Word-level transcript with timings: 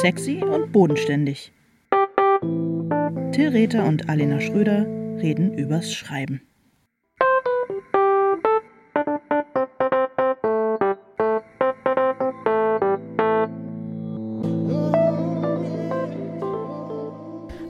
Sexy 0.00 0.42
und 0.42 0.72
bodenständig. 0.72 1.52
Till 3.32 3.48
Rether 3.48 3.84
und 3.84 4.08
Alena 4.08 4.40
Schröder 4.40 4.86
reden 5.20 5.52
übers 5.52 5.92
Schreiben. 5.92 6.40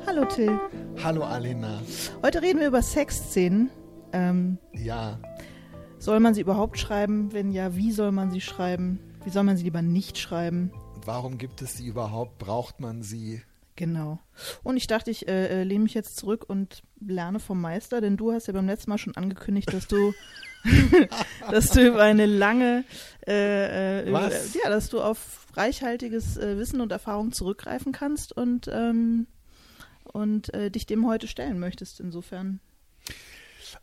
Hallo 0.07 0.25
Till. 0.27 0.61
Hallo 1.03 1.23
Alena. 1.25 1.83
Heute 2.23 2.43
reden 2.43 2.61
wir 2.61 2.69
über 2.69 2.83
Sexszenen. 2.83 3.71
Ähm, 4.13 4.59
Ja, 4.73 5.19
soll 5.99 6.21
man 6.21 6.35
sie 6.35 6.43
überhaupt 6.43 6.79
schreiben? 6.79 7.33
Wenn 7.33 7.51
ja, 7.51 7.75
wie 7.75 7.91
soll 7.91 8.13
man 8.13 8.31
sie 8.31 8.41
schreiben? 8.41 9.01
Wie 9.25 9.31
soll 9.31 9.43
man 9.43 9.57
sie 9.57 9.65
lieber 9.65 9.83
nicht 9.83 10.17
schreiben? 10.17 10.71
Warum 11.07 11.39
gibt 11.39 11.63
es 11.63 11.77
sie 11.77 11.87
überhaupt? 11.87 12.39
Braucht 12.39 12.81
man 12.81 13.03
sie? 13.03 13.43
Genau. 13.77 14.19
Und 14.63 14.77
ich 14.77 14.87
dachte, 14.87 15.11
ich 15.11 15.27
äh, 15.27 15.61
äh, 15.61 15.65
lehne 15.65 15.85
mich 15.85 15.95
jetzt 15.95 16.17
zurück 16.17 16.45
und 16.47 16.83
lerne 17.01 17.41
vom 17.41 17.61
Meister, 17.61 18.01
denn 18.01 18.17
du 18.17 18.33
hast 18.33 18.47
ja 18.47 18.53
beim 18.53 18.67
letzten 18.67 18.91
Mal 18.91 18.99
schon 18.99 19.17
angekündigt, 19.17 19.73
dass 19.73 19.87
du, 19.87 20.13
dass 21.51 21.71
du 21.71 21.87
über 21.87 22.03
eine 22.03 22.27
lange, 22.27 22.85
äh, 23.27 24.01
äh, 24.03 24.09
über, 24.09 24.31
ja, 24.31 24.69
dass 24.69 24.91
du 24.91 25.01
auf 25.01 25.47
reichhaltiges 25.55 26.37
äh, 26.37 26.59
Wissen 26.59 26.81
und 26.81 26.93
Erfahrung 26.93 27.33
zurückgreifen 27.33 27.93
kannst 27.93 28.37
und 28.37 28.69
ähm, 28.71 29.27
und 30.13 30.53
äh, 30.55 30.71
dich 30.71 30.87
dem 30.87 31.07
heute 31.07 31.29
stellen 31.29 31.59
möchtest. 31.59 32.01
Insofern. 32.01 32.61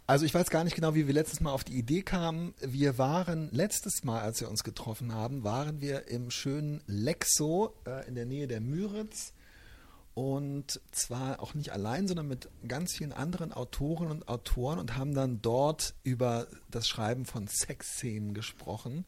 Also 0.05 0.25
ich 0.25 0.33
weiß 0.33 0.49
gar 0.49 0.63
nicht 0.63 0.75
genau, 0.75 0.95
wie 0.95 1.07
wir 1.07 1.13
letztes 1.13 1.39
Mal 1.39 1.51
auf 1.51 1.63
die 1.63 1.77
Idee 1.77 2.01
kamen. 2.01 2.53
Wir 2.61 2.97
waren 2.97 3.49
letztes 3.51 4.03
Mal, 4.03 4.21
als 4.21 4.41
wir 4.41 4.49
uns 4.49 4.63
getroffen 4.63 5.13
haben, 5.13 5.43
waren 5.43 5.81
wir 5.81 6.07
im 6.07 6.31
schönen 6.31 6.81
Lexo 6.87 7.73
äh, 7.85 8.07
in 8.07 8.15
der 8.15 8.25
Nähe 8.25 8.47
der 8.47 8.61
Müritz. 8.61 9.33
Und 10.13 10.81
zwar 10.91 11.39
auch 11.41 11.53
nicht 11.53 11.71
allein, 11.71 12.07
sondern 12.07 12.27
mit 12.27 12.49
ganz 12.67 12.93
vielen 12.93 13.13
anderen 13.13 13.53
Autoren 13.53 14.09
und 14.09 14.27
Autoren 14.27 14.79
und 14.79 14.97
haben 14.97 15.13
dann 15.13 15.41
dort 15.43 15.93
über 16.03 16.47
das 16.71 16.87
Schreiben 16.87 17.25
von 17.25 17.47
Sexszenen 17.47 18.33
gesprochen. 18.33 19.05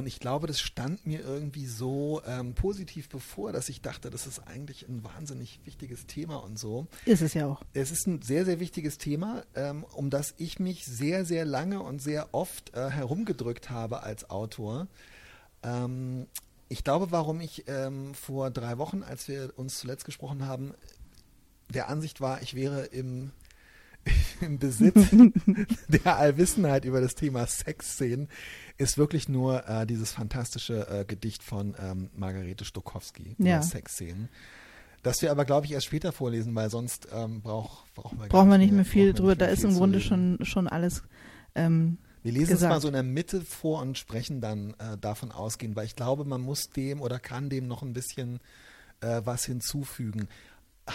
Und 0.00 0.06
ich 0.06 0.18
glaube, 0.18 0.46
das 0.46 0.58
stand 0.60 1.04
mir 1.04 1.20
irgendwie 1.20 1.66
so 1.66 2.22
ähm, 2.26 2.54
positiv 2.54 3.10
bevor, 3.10 3.52
dass 3.52 3.68
ich 3.68 3.82
dachte, 3.82 4.08
das 4.08 4.26
ist 4.26 4.38
eigentlich 4.46 4.88
ein 4.88 5.04
wahnsinnig 5.04 5.60
wichtiges 5.66 6.06
Thema 6.06 6.36
und 6.36 6.58
so. 6.58 6.86
Ist 7.04 7.20
es 7.20 7.34
ja 7.34 7.44
auch. 7.44 7.62
Es 7.74 7.90
ist 7.90 8.06
ein 8.06 8.22
sehr, 8.22 8.46
sehr 8.46 8.60
wichtiges 8.60 8.96
Thema, 8.96 9.44
ähm, 9.54 9.84
um 9.92 10.08
das 10.08 10.32
ich 10.38 10.58
mich 10.58 10.86
sehr, 10.86 11.26
sehr 11.26 11.44
lange 11.44 11.82
und 11.82 12.00
sehr 12.00 12.32
oft 12.32 12.74
äh, 12.74 12.88
herumgedrückt 12.88 13.68
habe 13.68 14.02
als 14.02 14.30
Autor. 14.30 14.86
Ähm, 15.62 16.28
ich 16.70 16.82
glaube, 16.82 17.10
warum 17.10 17.42
ich 17.42 17.64
ähm, 17.68 18.14
vor 18.14 18.50
drei 18.50 18.78
Wochen, 18.78 19.02
als 19.02 19.28
wir 19.28 19.52
uns 19.56 19.80
zuletzt 19.80 20.06
gesprochen 20.06 20.46
haben, 20.46 20.72
der 21.68 21.90
Ansicht 21.90 22.22
war, 22.22 22.40
ich 22.40 22.54
wäre 22.54 22.86
im, 22.86 23.32
im 24.40 24.58
Besitz 24.58 25.08
der 25.88 26.16
Allwissenheit 26.16 26.84
über 26.84 27.00
das 27.00 27.14
Thema 27.14 27.46
Sexszenen, 27.46 28.28
ist 28.78 28.96
wirklich 28.98 29.28
nur 29.28 29.68
äh, 29.68 29.86
dieses 29.86 30.12
fantastische 30.12 30.88
äh, 30.88 31.04
Gedicht 31.04 31.42
von 31.42 31.74
ähm, 31.78 32.10
Margarete 32.14 32.64
Stokowski 32.64 33.36
Ja. 33.38 33.56
über 33.56 33.62
Sexszenen. 33.62 34.28
Das 35.02 35.22
wir 35.22 35.30
aber, 35.30 35.44
glaube 35.44 35.66
ich, 35.66 35.72
erst 35.72 35.86
später 35.86 36.12
vorlesen, 36.12 36.54
weil 36.54 36.68
sonst 36.70 37.08
ähm, 37.12 37.40
brauch, 37.40 37.84
brauchen 37.94 38.18
wir 38.20 38.28
Brauchen 38.28 38.50
wir 38.50 38.58
nicht 38.58 38.72
mehr 38.72 38.84
brauchen 38.84 38.92
viel 38.92 39.12
drüber. 39.14 39.34
Da 39.34 39.46
mehr 39.46 39.54
ist 39.54 39.64
im 39.64 39.74
Grunde 39.74 40.00
schon, 40.00 40.38
schon 40.42 40.68
alles 40.68 41.02
ähm, 41.54 41.96
Wir 42.22 42.32
lesen 42.32 42.50
gesagt. 42.52 42.70
es 42.70 42.76
mal 42.76 42.80
so 42.80 42.88
in 42.88 42.94
der 42.94 43.02
Mitte 43.02 43.40
vor 43.40 43.80
und 43.80 43.96
sprechen 43.96 44.40
dann 44.40 44.74
äh, 44.78 44.98
davon 44.98 45.32
ausgehen, 45.32 45.74
weil 45.74 45.86
ich 45.86 45.96
glaube, 45.96 46.24
man 46.24 46.42
muss 46.42 46.68
dem 46.70 47.00
oder 47.00 47.18
kann 47.18 47.48
dem 47.48 47.66
noch 47.66 47.82
ein 47.82 47.94
bisschen 47.94 48.40
äh, 49.00 49.22
was 49.24 49.46
hinzufügen. 49.46 50.28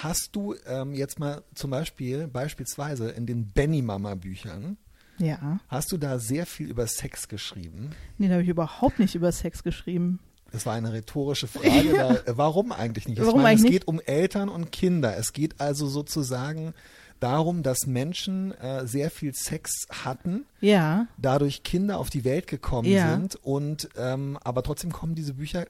Hast 0.03 0.35
du 0.35 0.55
ähm, 0.67 0.93
jetzt 0.93 1.19
mal 1.19 1.43
zum 1.53 1.71
Beispiel, 1.71 2.27
beispielsweise 2.27 3.09
in 3.09 3.25
den 3.25 3.47
Benny 3.51 3.81
Mama 3.81 4.15
Büchern, 4.15 4.77
ja. 5.17 5.59
hast 5.67 5.91
du 5.91 5.97
da 5.97 6.19
sehr 6.19 6.45
viel 6.45 6.69
über 6.69 6.87
Sex 6.87 7.27
geschrieben? 7.27 7.91
Nee, 8.17 8.27
da 8.27 8.33
habe 8.33 8.43
ich 8.43 8.49
überhaupt 8.49 8.99
nicht 8.99 9.15
über 9.15 9.31
Sex 9.31 9.63
geschrieben. 9.63 10.19
Das 10.51 10.65
war 10.65 10.73
eine 10.73 10.93
rhetorische 10.93 11.47
Frage. 11.47 11.93
Da, 11.97 12.15
äh, 12.15 12.37
warum 12.37 12.71
eigentlich 12.71 13.07
nicht? 13.07 13.17
Ich 13.19 13.25
Warum 13.25 13.41
meine, 13.41 13.49
eigentlich 13.49 13.59
es 13.59 13.63
nicht? 13.63 13.71
geht 13.73 13.87
um 13.87 13.99
Eltern 13.99 14.49
und 14.49 14.71
Kinder. 14.71 15.17
Es 15.17 15.33
geht 15.33 15.59
also 15.59 15.87
sozusagen 15.87 16.73
darum, 17.19 17.63
dass 17.63 17.85
Menschen 17.87 18.51
äh, 18.53 18.85
sehr 18.87 19.09
viel 19.09 19.33
Sex 19.33 19.87
hatten 19.89 20.45
Ja. 20.61 21.07
dadurch 21.17 21.63
Kinder 21.63 21.97
auf 21.97 22.09
die 22.09 22.23
Welt 22.25 22.47
gekommen 22.47 22.87
Ja. 22.89 23.11
sind 23.11 23.35
und 23.37 23.89
ähm, 23.97 24.37
aber 24.43 24.63
trotzdem 24.63 24.91
kommen 24.91 25.15
diese 25.15 25.33
Bücher 25.35 25.65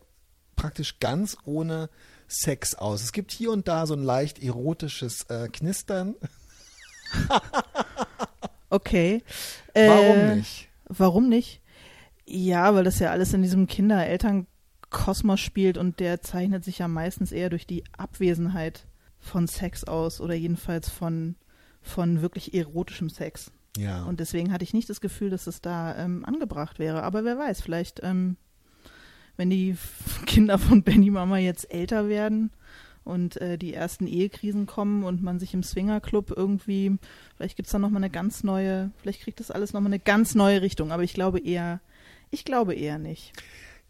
praktisch 0.55 0.99
ganz 0.99 1.37
ohne 1.45 1.89
Sex 2.27 2.75
aus. 2.75 3.03
Es 3.03 3.11
gibt 3.11 3.31
hier 3.31 3.51
und 3.51 3.67
da 3.67 3.85
so 3.85 3.93
ein 3.93 4.03
leicht 4.03 4.41
erotisches 4.43 5.23
äh, 5.29 5.47
Knistern. 5.49 6.15
Okay. 8.69 9.23
Warum 9.73 10.17
Äh, 10.17 10.35
nicht? 10.35 10.67
Warum 10.85 11.29
nicht? 11.29 11.61
Ja, 12.25 12.73
weil 12.75 12.83
das 12.83 12.99
ja 12.99 13.11
alles 13.11 13.33
in 13.33 13.41
diesem 13.43 13.67
Kinder-Eltern-Kosmos 13.67 15.39
spielt 15.39 15.77
und 15.77 15.99
der 15.99 16.21
zeichnet 16.21 16.65
sich 16.65 16.79
ja 16.79 16.87
meistens 16.87 17.31
eher 17.31 17.49
durch 17.49 17.67
die 17.67 17.83
Abwesenheit 17.97 18.85
von 19.19 19.47
Sex 19.47 19.83
aus 19.83 20.19
oder 20.19 20.33
jedenfalls 20.33 20.89
von, 20.89 21.35
von 21.81 22.21
wirklich 22.21 22.53
erotischem 22.53 23.09
Sex. 23.09 23.51
Ja. 23.77 24.03
Und 24.03 24.19
deswegen 24.19 24.51
hatte 24.51 24.63
ich 24.63 24.73
nicht 24.73 24.89
das 24.89 25.01
Gefühl, 25.01 25.29
dass 25.29 25.47
es 25.47 25.61
da 25.61 25.95
ähm, 25.97 26.25
angebracht 26.25 26.79
wäre. 26.79 27.03
Aber 27.03 27.23
wer 27.23 27.37
weiß, 27.37 27.61
vielleicht, 27.61 28.01
ähm, 28.03 28.37
wenn 29.37 29.49
die 29.49 29.77
Kinder 30.25 30.57
von 30.57 30.83
Benny 30.83 31.11
Mama 31.11 31.37
jetzt 31.37 31.71
älter 31.73 32.07
werden 32.07 32.51
und 33.03 33.37
äh, 33.37 33.57
die 33.57 33.73
ersten 33.73 34.07
Ehekrisen 34.07 34.65
kommen 34.65 35.03
und 35.03 35.21
man 35.21 35.39
sich 35.39 35.53
im 35.53 35.63
Swingerclub 35.63 36.31
irgendwie, 36.35 36.97
vielleicht 37.37 37.55
gibt's 37.55 37.71
da 37.71 37.79
nochmal 37.79 38.03
eine 38.03 38.09
ganz 38.09 38.43
neue, 38.43 38.91
vielleicht 39.01 39.21
kriegt 39.21 39.39
das 39.39 39.51
alles 39.51 39.73
nochmal 39.73 39.91
eine 39.91 39.99
ganz 39.99 40.35
neue 40.35 40.61
Richtung. 40.61 40.91
Aber 40.91 41.03
ich 41.03 41.13
glaube 41.13 41.39
eher, 41.39 41.79
ich 42.31 42.45
glaube 42.45 42.73
eher 42.73 42.97
nicht. 42.97 43.31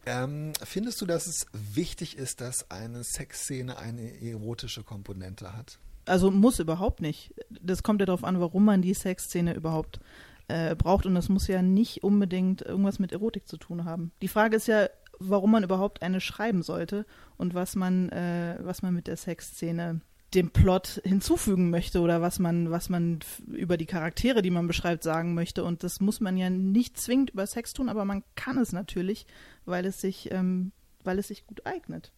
ähm, 0.05 0.51
findest 0.63 1.01
du, 1.01 1.05
dass 1.05 1.27
es 1.27 1.47
wichtig 1.53 2.17
ist, 2.17 2.41
dass 2.41 2.69
eine 2.69 3.03
Sexszene 3.03 3.77
eine 3.77 4.21
erotische 4.21 4.83
Komponente 4.83 5.55
hat? 5.55 5.79
Also 6.05 6.29
muss 6.29 6.59
überhaupt 6.59 7.01
nicht. 7.01 7.33
Das 7.49 7.81
kommt 7.81 8.01
ja 8.01 8.05
darauf 8.05 8.23
an, 8.23 8.39
warum 8.39 8.65
man 8.65 8.81
die 8.81 8.93
Sexszene 8.93 9.55
überhaupt 9.55 9.99
äh, 10.47 10.75
braucht. 10.75 11.05
Und 11.05 11.15
das 11.15 11.29
muss 11.29 11.47
ja 11.47 11.61
nicht 11.61 12.03
unbedingt 12.03 12.61
irgendwas 12.61 12.99
mit 12.99 13.11
Erotik 13.11 13.47
zu 13.47 13.57
tun 13.57 13.85
haben. 13.85 14.11
Die 14.21 14.27
Frage 14.27 14.57
ist 14.57 14.67
ja, 14.67 14.87
warum 15.19 15.51
man 15.51 15.63
überhaupt 15.63 16.01
eine 16.01 16.21
schreiben 16.21 16.63
sollte 16.63 17.05
und 17.37 17.53
was 17.53 17.75
man, 17.75 18.09
äh, 18.09 18.57
was 18.61 18.81
man 18.81 18.93
mit 18.93 19.07
der 19.07 19.17
Sexszene 19.17 20.01
dem 20.33 20.51
Plot 20.51 21.01
hinzufügen 21.03 21.69
möchte 21.69 22.01
oder 22.01 22.21
was 22.21 22.39
man, 22.39 22.69
was 22.69 22.89
man 22.89 23.19
über 23.47 23.77
die 23.77 23.85
Charaktere, 23.85 24.41
die 24.41 24.51
man 24.51 24.67
beschreibt, 24.67 25.03
sagen 25.03 25.33
möchte. 25.33 25.63
Und 25.63 25.83
das 25.83 26.01
muss 26.01 26.19
man 26.19 26.37
ja 26.37 26.49
nicht 26.49 26.99
zwingend 26.99 27.29
über 27.31 27.47
Sex 27.47 27.73
tun, 27.73 27.89
aber 27.89 28.05
man 28.05 28.23
kann 28.35 28.57
es 28.57 28.73
natürlich, 28.73 29.25
weil 29.65 29.85
es 29.85 30.01
sich, 30.01 30.31
ähm, 30.31 30.71
weil 31.03 31.19
es 31.19 31.29
sich 31.29 31.45
gut 31.47 31.65
eignet. 31.65 32.11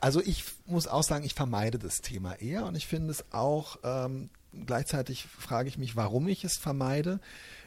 Also 0.00 0.20
ich 0.20 0.44
muss 0.66 0.86
auch 0.86 1.02
sagen, 1.02 1.24
ich 1.24 1.34
vermeide 1.34 1.78
das 1.78 2.00
Thema 2.00 2.34
eher 2.34 2.66
und 2.66 2.76
ich 2.76 2.86
finde 2.86 3.10
es 3.10 3.32
auch, 3.32 3.78
ähm, 3.84 4.30
gleichzeitig 4.66 5.24
frage 5.24 5.68
ich 5.68 5.78
mich, 5.78 5.96
warum 5.96 6.28
ich 6.28 6.44
es 6.44 6.56
vermeide. 6.56 7.20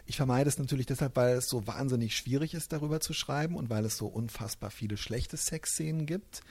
Ich 0.09 0.16
vermeide 0.16 0.47
es 0.47 0.57
natürlich 0.57 0.85
deshalb, 0.85 1.18
weil 1.18 1.35
es 1.35 1.50
so 1.50 1.68
wahnsinnig 1.68 2.16
schwierig 2.16 2.53
ist, 2.53 2.72
darüber 2.72 3.01
zu 3.01 3.12
schreiben 3.12 3.57
und 3.57 3.69
weil 3.69 3.84
es 3.84 3.97
so 3.97 4.07
unfassbar 4.07 4.72
viele 4.72 4.95
schlechte 4.95 5.35
Sexszenen 5.35 6.06
gibt. 6.06 6.41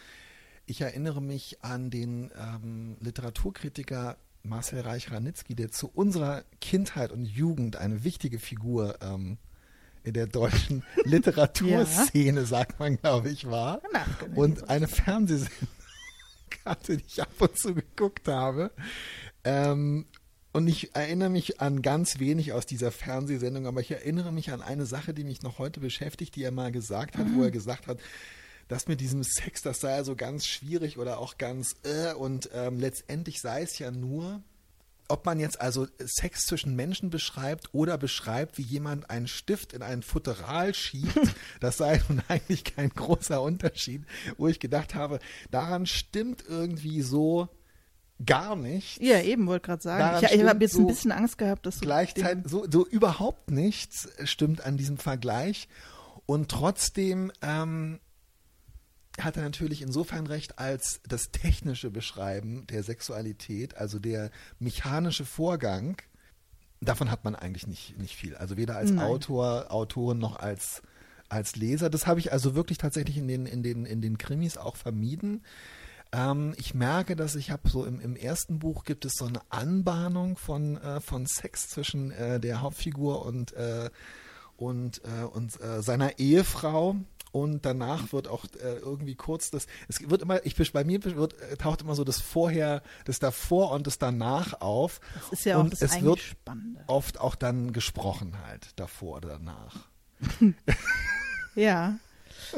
Ich 0.67 0.83
erinnere 0.83 1.23
mich 1.23 1.65
an 1.65 1.89
den 1.89 2.31
ähm, 2.39 2.99
Literaturkritiker 3.01 4.19
Marcel 4.43 4.81
Reich-Ranitzky, 4.81 5.55
der 5.55 5.71
zu 5.71 5.89
unserer 5.89 6.45
Kindheit 6.61 7.11
und 7.11 7.25
Jugend 7.25 7.77
eine 7.77 8.05
wichtige 8.05 8.39
Figur 8.39 8.99
ähm, 9.01 9.39
in 10.05 10.13
der 10.13 10.27
deutschen 10.27 10.85
Literaturszene, 11.05 12.45
sagt 12.45 12.79
man, 12.79 12.99
glaube 12.99 13.31
ich, 13.31 13.49
war. 13.49 13.81
Und 14.35 14.69
eine 14.69 14.87
Fernsehsendung 14.87 15.69
hatte, 16.67 16.97
die 16.99 17.05
ich 17.07 17.23
ab 17.23 17.33
und 17.39 17.59
zu 17.59 17.75
geguckt 17.75 18.29
habe. 18.29 18.71
Ähm, 19.45 20.05
und 20.57 20.69
ich 20.69 20.97
erinnere 20.97 21.29
mich 21.29 21.61
an 21.61 21.83
ganz 21.83 22.19
wenig 22.19 22.55
aus 22.55 22.65
dieser 22.65 22.91
Fernsehsendung, 22.91 23.67
aber 23.67 23.83
ich 23.83 23.91
erinnere 23.91 24.33
mich 24.33 24.53
an 24.53 24.63
eine 24.63 24.87
Sache, 24.87 25.13
die 25.13 25.23
mich 25.23 25.43
noch 25.43 25.59
heute 25.59 25.81
beschäftigt, 25.81 26.35
die 26.35 26.45
er 26.45 26.51
mal 26.51 26.73
gesagt 26.73 27.19
hat, 27.19 27.27
wo 27.35 27.43
er 27.43 27.51
gesagt 27.51 27.87
hat, 27.87 27.99
das 28.67 28.89
mit 28.89 29.03
diesem 29.03 29.23
Sex, 29.23 29.61
das 29.61 29.81
sei 29.81 29.91
ja 29.91 30.03
so 30.03 30.17
ganz 30.17 30.47
schwierig 30.47 30.97
oder 30.97 31.19
auch 31.19 31.37
ganz 31.37 31.77
äh, 31.83 32.15
und 32.15 32.49
ähm, 32.55 32.81
letztendlich 32.81 33.43
sei 33.43 33.61
es 33.61 33.79
ja 33.79 33.91
nur, 33.91 34.43
ob 35.09 35.27
man 35.27 35.41
jetzt 35.41 35.61
also 35.61 35.89
Sex 35.99 36.47
zwischen 36.47 36.75
Menschen 36.75 37.11
beschreibt 37.11 37.75
oder 37.75 37.99
beschreibt, 37.99 38.57
wie 38.57 38.63
jemand 38.63 39.11
einen 39.11 39.29
Stift 39.29 39.75
in 39.75 39.83
ein 39.83 40.03
Futteral 40.03 40.73
schiebt, 40.73 41.21
das 41.61 41.77
sei 41.77 42.01
nun 42.09 42.23
eigentlich 42.29 42.65
kein 42.65 42.89
großer 42.89 43.43
Unterschied, 43.43 44.05
wo 44.39 44.49
ich 44.49 44.59
gedacht 44.59 44.95
habe, 44.95 45.19
daran 45.51 45.85
stimmt 45.85 46.45
irgendwie 46.49 47.03
so 47.03 47.51
gar 48.25 48.57
nichts. 48.57 48.99
Ja, 49.03 49.21
eben, 49.21 49.47
wollte 49.47 49.67
gerade 49.67 49.83
sagen. 49.83 50.01
Daran 50.01 50.25
ich 50.25 50.33
ich 50.33 50.45
habe 50.45 50.65
jetzt 50.65 50.75
so 50.75 50.81
ein 50.81 50.87
bisschen 50.87 51.13
Angst 51.13 51.39
gehabt, 51.39 51.67
dass 51.67 51.77
du 51.77 51.81
Gleichzeitig 51.83 52.45
so, 52.47 52.67
so 52.71 52.87
überhaupt 52.87 53.51
nichts 53.51 54.09
stimmt 54.25 54.65
an 54.65 54.77
diesem 54.77 54.97
Vergleich 54.97 55.69
und 56.25 56.51
trotzdem 56.51 57.31
ähm, 57.43 58.01
hat 59.21 59.37
er 59.37 59.43
natürlich 59.43 59.83
insofern 59.83 60.27
recht, 60.27 60.59
als 60.59 61.01
das 61.09 61.31
technische 61.31 61.91
Beschreiben 61.91 62.67
der 62.67 62.83
Sexualität, 62.83 63.77
also 63.77 63.99
der 63.99 64.31
mechanische 64.59 65.25
Vorgang, 65.25 65.97
davon 66.81 67.11
hat 67.11 67.25
man 67.25 67.35
eigentlich 67.35 67.67
nicht, 67.67 67.99
nicht 67.99 68.15
viel. 68.15 68.35
Also 68.37 68.57
weder 68.57 68.77
als 68.77 68.91
Nein. 68.91 69.05
Autor, 69.05 69.71
Autorin 69.71 70.19
noch 70.19 70.37
als, 70.37 70.83
als 71.29 71.57
Leser. 71.57 71.89
Das 71.89 72.07
habe 72.07 72.21
ich 72.21 72.33
also 72.33 72.55
wirklich 72.55 72.79
tatsächlich 72.79 73.17
in 73.17 73.29
den, 73.29 73.47
in 73.47 73.63
den, 73.63 73.87
in 73.87 74.03
den 74.03 74.19
Krimis 74.19 74.59
auch 74.59 74.77
vermieden. 74.77 75.43
Ähm, 76.13 76.55
ich 76.57 76.75
merke, 76.75 77.17
dass 77.17 77.35
ich 77.35 77.51
habe 77.51 77.69
so 77.69 77.85
im, 77.85 78.01
im 78.01 78.17
ersten 78.17 78.59
Buch 78.59 78.85
gibt 78.85 79.05
es 79.05 79.15
so 79.15 79.27
eine 79.27 79.41
Anbahnung 79.51 80.37
von, 80.37 80.77
äh, 80.77 81.01
von 81.01 81.27
Sex 81.27 81.69
zwischen 81.69 82.11
äh, 82.13 82.41
der 82.41 82.61
Hauptfigur 82.61 83.25
und, 83.25 83.53
äh, 83.53 83.91
und, 84.57 85.03
äh, 85.05 85.25
und 85.25 85.61
äh, 85.61 85.83
seiner 85.83 86.19
Ehefrau. 86.19 86.97
Und 87.33 87.67
danach 87.67 88.15
wird 88.15 88.29
auch 88.29 88.47
äh, 88.63 88.77
irgendwie 88.77 89.15
kurz 89.15 89.51
das, 89.51 89.67
es 89.89 90.09
wird 90.09 90.23
immer, 90.23 90.47
ich 90.47 90.73
bei 90.73 90.85
mir 90.85 91.05
wird, 91.05 91.35
taucht 91.59 91.83
immer 91.83 91.95
so 91.95 92.03
das 92.03 92.19
Vorher, 92.19 92.83
das 93.05 93.19
davor 93.19 93.73
und 93.73 93.87
das 93.87 93.99
danach 93.99 94.63
auf. 94.63 95.01
Das 95.15 95.41
ist 95.41 95.45
ja 95.45 95.57
auch 95.57 95.65
und 95.65 95.73
das 95.75 95.83
es 95.83 96.01
wird 96.01 96.19
Spannende. 96.19 96.83
oft 96.87 97.21
auch 97.21 97.35
dann 97.35 97.75
gesprochen 97.75 98.39
halt, 98.47 98.71
davor 98.77 99.19
oder 99.19 99.29
danach. 99.31 99.89
Ja. 101.57 101.99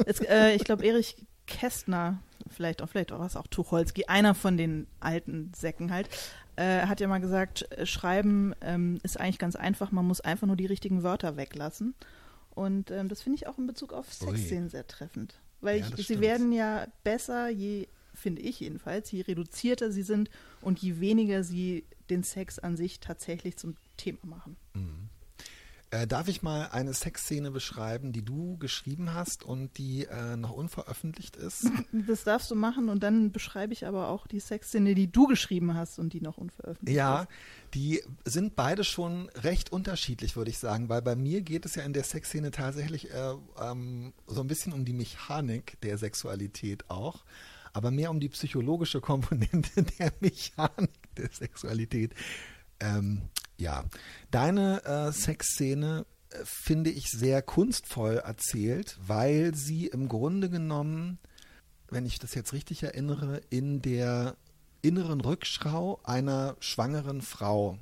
Es, 0.05 0.19
ich 0.19 0.63
glaube, 0.63 0.85
Erich 0.85 1.15
Kästner, 1.47 2.21
vielleicht 2.59 2.81
auch, 2.81 2.89
vielleicht 2.89 3.13
auch 3.13 3.19
was 3.19 3.37
auch 3.37 3.47
Tucholsky, 3.47 4.03
einer 4.07 4.35
von 4.35 4.57
den 4.57 4.85
alten 4.99 5.53
Säcken 5.55 5.93
halt, 5.93 6.09
äh, 6.57 6.81
hat 6.87 6.99
ja 6.99 7.07
mal 7.07 7.19
gesagt, 7.21 7.71
äh, 7.71 7.85
Schreiben 7.85 8.53
ähm, 8.59 8.99
ist 9.01 9.17
eigentlich 9.17 9.39
ganz 9.39 9.55
einfach, 9.55 9.93
man 9.93 10.05
muss 10.05 10.19
einfach 10.19 10.45
nur 10.45 10.57
die 10.57 10.65
richtigen 10.65 11.01
Wörter 11.01 11.37
weglassen. 11.37 11.95
Und 12.53 12.91
ähm, 12.91 13.07
das 13.07 13.21
finde 13.21 13.37
ich 13.37 13.47
auch 13.47 13.57
in 13.57 13.65
Bezug 13.65 13.93
auf 13.93 14.07
Ui. 14.23 14.31
Sexszenen 14.35 14.67
sehr 14.67 14.85
treffend. 14.85 15.39
Weil 15.61 15.79
Ja, 15.79 15.87
ich, 15.87 15.95
sie 15.95 16.03
stimmt. 16.03 16.21
werden 16.21 16.51
ja 16.51 16.85
besser, 17.05 17.47
je, 17.47 17.87
finde 18.13 18.41
ich 18.41 18.59
jedenfalls, 18.59 19.09
je 19.09 19.21
reduzierter 19.21 19.89
sie 19.93 20.03
sind 20.03 20.29
und 20.59 20.79
je 20.79 20.99
weniger 20.99 21.45
sie 21.45 21.85
den 22.09 22.23
Sex 22.23 22.59
an 22.59 22.75
sich 22.75 22.99
tatsächlich 22.99 23.55
zum 23.55 23.77
Thema 23.95 24.19
machen. 24.25 24.57
Äh, 25.91 26.05
darf 26.05 26.27
ich 26.27 26.43
mal 26.43 26.67
eine 26.71 26.93
Sexszene 26.93 27.49
beschreiben, 27.49 28.11
die 28.11 28.23
du 28.23 28.57
geschrieben 28.57 29.15
hast 29.15 29.43
und 29.43 29.75
die 29.79 30.05
äh, 30.05 30.35
noch 30.35 30.51
unveröffentlicht 30.51 31.35
ist? 31.35 31.65
Das 31.91 32.23
darfst 32.23 32.51
du 32.51 32.55
machen 32.55 32.89
und 32.89 33.01
dann 33.01 33.31
beschreibe 33.31 33.73
ich 33.73 33.87
aber 33.87 34.09
auch 34.09 34.27
die 34.27 34.39
Sexszene, 34.39 34.93
die 34.93 35.11
du 35.11 35.25
geschrieben 35.25 35.73
hast 35.73 35.97
und 35.97 36.13
die 36.13 36.21
noch 36.21 36.37
unveröffentlicht 36.37 36.95
Ja, 36.95 37.21
ist. 37.23 37.29
die 37.73 38.03
sind 38.25 38.55
beide 38.55 38.83
schon 38.83 39.29
recht 39.29 39.71
unterschiedlich, 39.71 40.35
würde 40.35 40.51
ich 40.51 40.59
sagen, 40.59 40.89
weil 40.89 41.01
bei 41.01 41.15
mir 41.15 41.41
geht 41.41 41.65
es 41.65 41.73
ja 41.73 41.81
in 41.83 41.93
der 41.93 42.03
Sexszene 42.03 42.51
tatsächlich 42.51 43.11
äh, 43.11 43.33
ähm, 43.59 44.13
so 44.27 44.41
ein 44.41 44.47
bisschen 44.47 44.73
um 44.73 44.85
die 44.85 44.93
Mechanik 44.93 45.81
der 45.81 45.97
Sexualität 45.97 46.87
auch, 46.89 47.23
aber 47.73 47.89
mehr 47.89 48.11
um 48.11 48.19
die 48.19 48.29
psychologische 48.29 49.01
Komponente 49.01 49.83
der 49.99 50.13
Mechanik 50.19 50.91
der 51.17 51.29
Sexualität. 51.31 52.13
Ähm, 52.79 53.23
ja, 53.59 53.85
deine 54.31 54.83
äh, 54.85 55.11
Sexszene 55.11 56.05
äh, 56.29 56.37
finde 56.43 56.89
ich 56.89 57.11
sehr 57.11 57.41
kunstvoll 57.41 58.17
erzählt, 58.17 58.97
weil 59.05 59.53
sie 59.53 59.87
im 59.87 60.07
Grunde 60.07 60.49
genommen 60.49 61.19
wenn 61.91 62.05
ich 62.05 62.19
das 62.19 62.35
jetzt 62.35 62.53
richtig 62.53 62.83
erinnere, 62.83 63.41
in 63.49 63.81
der 63.81 64.35
inneren 64.81 65.21
Rückschau 65.21 65.99
einer 66.03 66.55
schwangeren 66.59 67.21
Frau 67.21 67.77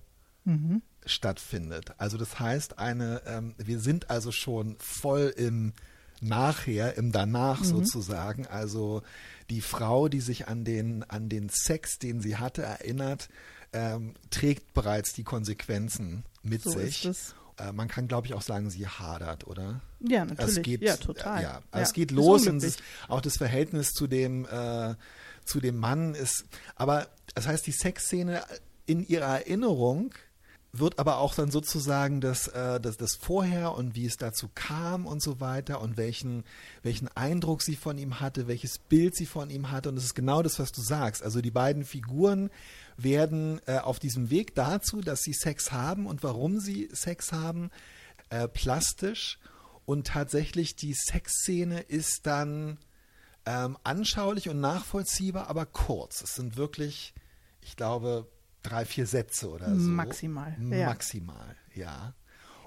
Mhm. 0.46 0.82
stattfindet. 1.06 1.94
Also 1.98 2.18
das 2.18 2.40
heißt, 2.40 2.80
eine, 2.80 3.22
ähm, 3.26 3.54
wir 3.58 3.80
sind 3.80 4.10
also 4.10 4.32
schon 4.32 4.78
voll 4.80 5.34
im 5.36 5.74
Nachher, 6.22 6.96
im 6.98 7.12
Danach 7.12 7.64
sozusagen. 7.64 8.48
Also 8.48 9.04
die 9.50 9.62
Frau, 9.62 10.08
die 10.08 10.22
sich 10.22 10.48
an 10.48 10.64
den, 10.64 11.04
an 11.04 11.28
den 11.28 11.50
Sex, 11.50 12.00
den 12.00 12.22
sie 12.22 12.38
hatte, 12.38 12.64
erinnert, 12.64 13.30
ähm, 13.74 14.14
trägt 14.30 14.74
bereits 14.74 15.14
die 15.14 15.24
Konsequenzen 15.24 16.24
mit 16.44 16.64
So 16.64 16.72
sich. 16.72 17.06
ist 17.06 17.06
es. 17.06 17.36
Äh, 17.58 17.72
man 17.72 17.88
kann, 17.88 18.08
glaube 18.08 18.28
ich, 18.28 18.34
auch 18.34 18.42
sagen, 18.42 18.70
sie 18.70 18.88
hadert, 18.88 19.48
oder? 19.48 19.82
Ja, 20.00 20.26
natürlich. 20.26 20.58
Es 20.58 20.64
geht, 20.64 20.82
ja, 20.82 20.98
total. 20.98 21.42
Ja, 21.42 21.62
also 21.72 21.84
es 21.84 21.94
geht 21.94 22.12
los 22.12 22.48
und 22.48 22.64
es, 22.64 22.78
auch 23.08 23.22
das 23.22 23.38
Verhältnis 23.38 23.92
zu 23.94 24.08
dem, 24.08 24.46
äh, 24.46 24.96
zu 25.44 25.60
dem 25.60 25.78
Mann 25.78 26.14
ist, 26.14 26.46
aber 26.76 27.08
das 27.34 27.48
heißt, 27.48 27.66
die 27.66 27.72
Sexszene 27.72 28.44
in 28.86 29.06
ihrer 29.06 29.26
Erinnerung 29.40 30.14
wird 30.80 31.00
aber 31.00 31.18
auch 31.18 31.36
dann 31.36 31.52
sozusagen 31.52 32.22
das, 32.22 32.48
äh, 32.48 32.80
das, 32.80 32.98
das 32.98 33.16
Vorher 33.16 33.74
und 33.74 33.96
wie 33.96 34.06
es 34.06 34.18
dazu 34.18 34.50
kam 34.54 35.06
und 35.06 35.22
so 35.22 35.40
weiter 35.40 35.82
und 35.82 35.98
welchen, 35.98 36.44
welchen 36.84 37.08
Eindruck 37.16 37.62
sie 37.62 37.76
von 37.76 37.98
ihm 37.98 38.20
hatte, 38.20 38.48
welches 38.48 38.78
Bild 38.78 39.16
sie 39.16 39.26
von 39.26 39.50
ihm 39.50 39.72
hatte. 39.72 39.90
Und 39.90 39.98
es 39.98 40.06
ist 40.06 40.16
genau 40.16 40.42
das, 40.42 40.60
was 40.60 40.72
du 40.72 40.82
sagst. 40.82 41.24
Also 41.24 41.42
die 41.42 41.52
beiden 41.52 41.86
Figuren 41.86 42.50
werden 42.98 43.62
äh, 43.66 43.80
auf 43.80 44.00
diesem 44.00 44.30
Weg 44.30 44.56
dazu, 44.56 45.02
dass 45.02 45.22
sie 45.22 45.34
Sex 45.34 45.72
haben 45.72 46.06
und 46.06 46.24
warum 46.24 46.60
sie 46.60 46.90
Sex 46.92 47.32
haben, 47.32 47.70
äh, 48.30 48.48
plastisch. 48.48 49.40
Und 49.86 50.08
tatsächlich 50.08 50.76
die 50.76 50.94
Sexszene 50.94 51.80
ist 51.80 52.26
dann 52.28 52.78
ähm, 53.46 53.78
anschaulich 53.84 54.50
und 54.50 54.60
nachvollziehbar, 54.60 55.48
aber 55.50 55.66
kurz. 55.66 56.22
Es 56.22 56.36
sind 56.36 56.58
wirklich, 56.58 57.14
ich 57.62 57.78
glaube, 57.78 58.28
drei, 58.70 58.86
vier 58.86 59.06
Sätze 59.06 59.50
oder 59.50 59.68
so. 59.76 59.90
Maximal, 59.90 60.56
ja. 60.60 60.88
Maximal, 60.88 61.56
ja. 61.74 62.14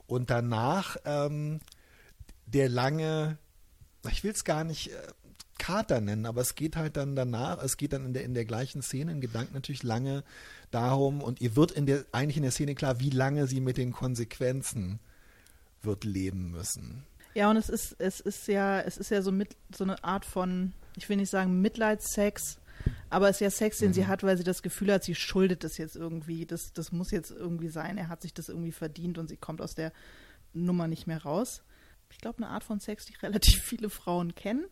Und 0.06 0.30
danach 0.30 0.96
ähm, 1.04 1.60
der 2.52 2.68
lange, 2.68 3.38
ich 4.10 4.24
will 4.24 4.32
es 4.32 4.44
gar 4.44 4.64
nicht 4.64 4.90
äh, 4.92 4.96
Kater 5.58 6.00
nennen, 6.00 6.26
aber 6.26 6.40
es 6.40 6.54
geht 6.54 6.76
halt 6.76 6.96
dann 6.96 7.14
danach, 7.14 7.62
es 7.62 7.76
geht 7.76 7.92
dann 7.92 8.06
in 8.06 8.12
der, 8.14 8.24
in 8.24 8.34
der 8.34 8.46
gleichen 8.46 8.82
Szene, 8.82 9.12
in 9.12 9.20
Gedanken 9.20 9.54
natürlich 9.54 9.82
lange 9.82 10.24
darum 10.70 11.22
und 11.22 11.40
ihr 11.40 11.54
wird 11.54 11.70
in 11.72 11.86
der, 11.86 12.04
eigentlich 12.12 12.38
in 12.38 12.42
der 12.42 12.52
Szene 12.52 12.74
klar, 12.74 12.98
wie 12.98 13.10
lange 13.10 13.46
sie 13.46 13.60
mit 13.60 13.76
den 13.76 13.92
Konsequenzen 13.92 15.00
wird 15.82 16.04
leben 16.04 16.50
müssen. 16.50 17.04
Ja, 17.34 17.50
und 17.50 17.56
es 17.56 17.68
ist, 17.68 17.94
es 17.98 18.20
ist 18.20 18.48
ja, 18.48 18.80
es 18.80 18.96
ist 18.96 19.10
ja 19.10 19.22
so 19.22 19.30
mit 19.30 19.56
so 19.74 19.84
eine 19.84 20.02
Art 20.02 20.24
von, 20.24 20.72
ich 20.96 21.08
will 21.08 21.16
nicht 21.16 21.30
sagen 21.30 21.60
Mitleidssex, 21.60 22.58
aber 23.08 23.28
es 23.28 23.36
ist 23.36 23.40
ja 23.40 23.50
Sex, 23.50 23.78
den 23.78 23.92
sie 23.92 24.06
hat, 24.06 24.22
weil 24.22 24.36
sie 24.36 24.44
das 24.44 24.62
Gefühl 24.62 24.92
hat, 24.92 25.04
sie 25.04 25.14
schuldet 25.14 25.64
das 25.64 25.78
jetzt 25.78 25.96
irgendwie. 25.96 26.46
Das, 26.46 26.72
das 26.72 26.92
muss 26.92 27.10
jetzt 27.10 27.30
irgendwie 27.30 27.68
sein. 27.68 27.98
Er 27.98 28.08
hat 28.08 28.22
sich 28.22 28.34
das 28.34 28.48
irgendwie 28.48 28.72
verdient 28.72 29.18
und 29.18 29.28
sie 29.28 29.36
kommt 29.36 29.60
aus 29.60 29.74
der 29.74 29.92
Nummer 30.52 30.86
nicht 30.88 31.06
mehr 31.06 31.22
raus. 31.22 31.62
Ich 32.10 32.18
glaube, 32.18 32.38
eine 32.38 32.48
Art 32.48 32.64
von 32.64 32.80
Sex, 32.80 33.04
die 33.06 33.14
relativ 33.22 33.62
viele 33.62 33.90
Frauen 33.90 34.34
kennen. 34.34 34.64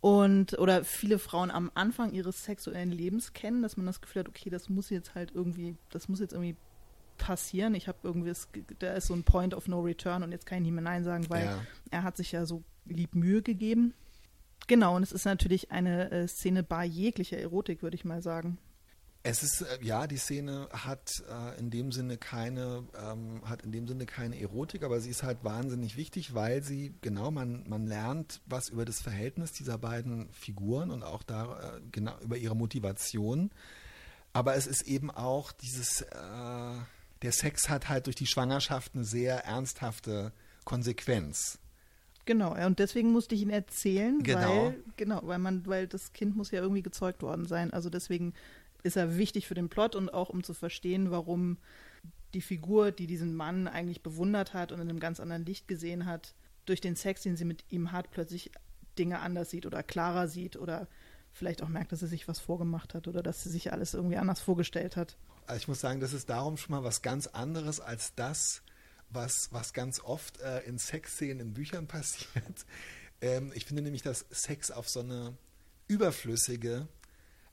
Und, 0.00 0.58
oder 0.58 0.82
viele 0.82 1.18
Frauen 1.18 1.50
am 1.50 1.70
Anfang 1.74 2.12
ihres 2.14 2.44
sexuellen 2.44 2.90
Lebens 2.90 3.34
kennen, 3.34 3.60
dass 3.60 3.76
man 3.76 3.84
das 3.84 4.00
Gefühl 4.00 4.20
hat, 4.20 4.28
okay, 4.30 4.48
das 4.48 4.70
muss 4.70 4.88
jetzt 4.88 5.14
halt 5.14 5.32
irgendwie, 5.34 5.76
das 5.90 6.08
muss 6.08 6.20
jetzt 6.20 6.32
irgendwie 6.32 6.56
passieren. 7.18 7.74
Ich 7.74 7.86
habe 7.86 7.98
irgendwie, 8.02 8.30
es- 8.30 8.48
da 8.78 8.94
ist 8.94 9.08
so 9.08 9.14
ein 9.14 9.24
Point 9.24 9.52
of 9.52 9.68
No 9.68 9.80
Return 9.80 10.22
und 10.22 10.32
jetzt 10.32 10.46
kann 10.46 10.58
ich 10.58 10.62
nicht 10.64 10.72
mehr 10.72 10.82
Nein 10.82 11.04
sagen, 11.04 11.28
weil 11.28 11.44
Ja. 11.44 11.60
er 11.90 12.02
hat 12.02 12.16
sich 12.16 12.32
ja 12.32 12.46
so 12.46 12.62
lieb 12.86 13.14
Mühe 13.14 13.42
gegeben. 13.42 13.92
Genau, 14.70 14.94
und 14.94 15.02
es 15.02 15.10
ist 15.10 15.24
natürlich 15.24 15.72
eine 15.72 16.12
äh, 16.12 16.28
Szene 16.28 16.62
bar 16.62 16.84
jeglicher 16.84 17.36
Erotik, 17.36 17.82
würde 17.82 17.96
ich 17.96 18.04
mal 18.04 18.22
sagen. 18.22 18.56
Es 19.24 19.42
ist, 19.42 19.62
äh, 19.62 19.84
ja, 19.84 20.06
die 20.06 20.16
Szene 20.16 20.68
hat 20.70 21.24
äh, 21.28 21.58
in 21.58 21.70
dem 21.70 21.90
Sinne 21.90 22.18
keine, 22.18 22.84
ähm, 22.96 23.42
hat 23.44 23.62
in 23.62 23.72
dem 23.72 23.88
Sinne 23.88 24.06
keine 24.06 24.40
Erotik, 24.40 24.84
aber 24.84 25.00
sie 25.00 25.10
ist 25.10 25.24
halt 25.24 25.42
wahnsinnig 25.42 25.96
wichtig, 25.96 26.34
weil 26.34 26.62
sie, 26.62 26.94
genau, 27.00 27.32
man, 27.32 27.68
man 27.68 27.88
lernt 27.88 28.42
was 28.46 28.68
über 28.68 28.84
das 28.84 29.00
Verhältnis 29.02 29.50
dieser 29.50 29.76
beiden 29.76 30.32
Figuren 30.32 30.92
und 30.92 31.02
auch 31.02 31.24
da, 31.24 31.58
äh, 31.58 31.80
genau, 31.90 32.16
über 32.20 32.36
ihre 32.36 32.54
Motivation. 32.54 33.50
Aber 34.32 34.54
es 34.54 34.68
ist 34.68 34.82
eben 34.82 35.10
auch 35.10 35.50
dieses, 35.50 36.02
äh, 36.02 36.74
der 37.22 37.32
Sex 37.32 37.68
hat 37.68 37.88
halt 37.88 38.06
durch 38.06 38.14
die 38.14 38.28
Schwangerschaft 38.28 38.94
eine 38.94 39.02
sehr 39.02 39.44
ernsthafte 39.44 40.32
Konsequenz. 40.64 41.58
Genau, 42.30 42.54
und 42.64 42.78
deswegen 42.78 43.10
musste 43.10 43.34
ich 43.34 43.42
ihn 43.42 43.50
erzählen, 43.50 44.22
Genau. 44.22 44.66
weil, 44.66 44.84
genau, 44.96 45.20
weil 45.24 45.40
man, 45.40 45.66
weil 45.66 45.88
das 45.88 46.12
Kind 46.12 46.36
muss 46.36 46.52
ja 46.52 46.60
irgendwie 46.60 46.80
gezeugt 46.80 47.22
worden 47.22 47.44
sein. 47.44 47.72
Also 47.72 47.90
deswegen 47.90 48.34
ist 48.84 48.96
er 48.96 49.18
wichtig 49.18 49.48
für 49.48 49.54
den 49.54 49.68
Plot 49.68 49.96
und 49.96 50.14
auch 50.14 50.28
um 50.28 50.44
zu 50.44 50.54
verstehen, 50.54 51.10
warum 51.10 51.56
die 52.32 52.40
Figur, 52.40 52.92
die 52.92 53.08
diesen 53.08 53.34
Mann 53.34 53.66
eigentlich 53.66 54.04
bewundert 54.04 54.54
hat 54.54 54.70
und 54.70 54.80
in 54.80 54.88
einem 54.88 55.00
ganz 55.00 55.18
anderen 55.18 55.44
Licht 55.44 55.66
gesehen 55.66 56.06
hat, 56.06 56.34
durch 56.66 56.80
den 56.80 56.94
Sex, 56.94 57.22
den 57.22 57.36
sie 57.36 57.44
mit 57.44 57.64
ihm 57.68 57.90
hat, 57.90 58.12
plötzlich 58.12 58.52
Dinge 58.96 59.18
anders 59.18 59.50
sieht 59.50 59.66
oder 59.66 59.82
klarer 59.82 60.28
sieht 60.28 60.56
oder 60.56 60.86
vielleicht 61.32 61.64
auch 61.64 61.68
merkt, 61.68 61.90
dass 61.90 62.02
er 62.02 62.06
sich 62.06 62.28
was 62.28 62.38
vorgemacht 62.38 62.94
hat 62.94 63.08
oder 63.08 63.24
dass 63.24 63.42
sie 63.42 63.50
sich 63.50 63.72
alles 63.72 63.92
irgendwie 63.92 64.18
anders 64.18 64.40
vorgestellt 64.40 64.96
hat. 64.96 65.16
Also 65.48 65.58
ich 65.62 65.66
muss 65.66 65.80
sagen, 65.80 65.98
das 65.98 66.12
ist 66.12 66.30
darum 66.30 66.56
schon 66.56 66.76
mal 66.76 66.84
was 66.84 67.02
ganz 67.02 67.26
anderes 67.26 67.80
als 67.80 68.14
das, 68.14 68.62
was, 69.10 69.48
was 69.52 69.72
ganz 69.72 70.00
oft 70.00 70.40
äh, 70.40 70.60
in 70.60 70.78
Sexszenen 70.78 71.40
in 71.40 71.54
Büchern 71.54 71.86
passiert. 71.86 72.28
Ähm, 73.22 73.52
ich 73.54 73.66
finde 73.66 73.82
nämlich, 73.82 74.00
dass 74.00 74.24
Sex 74.30 74.70
auf 74.70 74.88
so 74.88 75.00
eine 75.00 75.36
überflüssige 75.88 76.88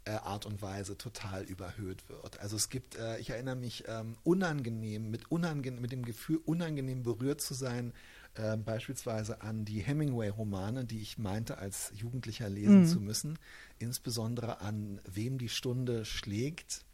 äh, 0.05 0.11
Art 0.11 0.45
und 0.45 0.61
Weise 0.61 0.97
total 0.97 1.43
überhöht 1.43 2.07
wird. 2.07 2.39
Also 2.39 2.55
es 2.55 2.69
gibt, 2.69 2.95
äh, 2.95 3.17
ich 3.19 3.31
erinnere 3.31 3.57
mich, 3.57 3.83
ähm, 3.87 4.15
unangenehm, 4.23 5.09
mit, 5.11 5.29
unangenehm, 5.29 5.81
mit 5.81 5.91
dem 5.91 6.05
Gefühl, 6.05 6.39
unangenehm 6.45 7.03
berührt 7.03 7.41
zu 7.41 7.53
sein, 7.53 7.91
äh, 8.35 8.55
beispielsweise 8.55 9.41
an 9.41 9.65
die 9.65 9.81
Hemingway-Romane, 9.81 10.85
die 10.85 11.01
ich 11.01 11.17
meinte, 11.17 11.57
als 11.57 11.91
Jugendlicher 11.95 12.47
lesen 12.47 12.83
Mhm. 12.83 12.85
zu 12.85 13.01
müssen, 13.01 13.39
insbesondere 13.77 14.61
an 14.61 15.01
Wem 15.03 15.37
die 15.37 15.49
Stunde 15.49 16.05
schlägt, 16.05 16.85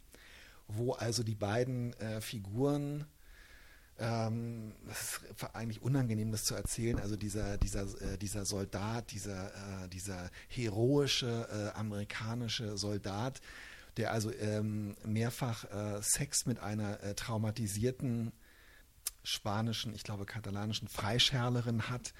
wo 0.66 0.94
also 0.94 1.22
die 1.22 1.36
beiden 1.36 1.92
äh, 2.00 2.20
Figuren 2.20 3.04
ähm, 3.98 4.72
das 4.86 5.20
ist 5.30 5.54
eigentlich 5.54 5.82
unangenehm, 5.82 6.32
das 6.32 6.44
zu 6.44 6.54
erzählen. 6.54 6.98
Also 6.98 7.16
dieser, 7.16 7.58
dieser, 7.58 7.82
äh, 8.02 8.18
dieser 8.18 8.44
Soldat, 8.44 9.12
dieser, 9.12 9.84
äh, 9.84 9.88
dieser 9.88 10.30
heroische 10.48 11.72
äh, 11.74 11.78
amerikanische 11.78 12.76
Soldat, 12.76 13.40
der 13.96 14.12
also 14.12 14.32
ähm, 14.32 14.96
mehrfach 15.04 15.64
äh, 15.64 16.02
Sex 16.02 16.46
mit 16.46 16.58
einer 16.58 17.00
äh, 17.02 17.14
traumatisierten 17.14 18.32
spanischen, 19.22 19.94
ich 19.94 20.02
glaube 20.02 20.26
katalanischen 20.26 20.88
Freischärlerin 20.88 21.88
hat 21.88 22.14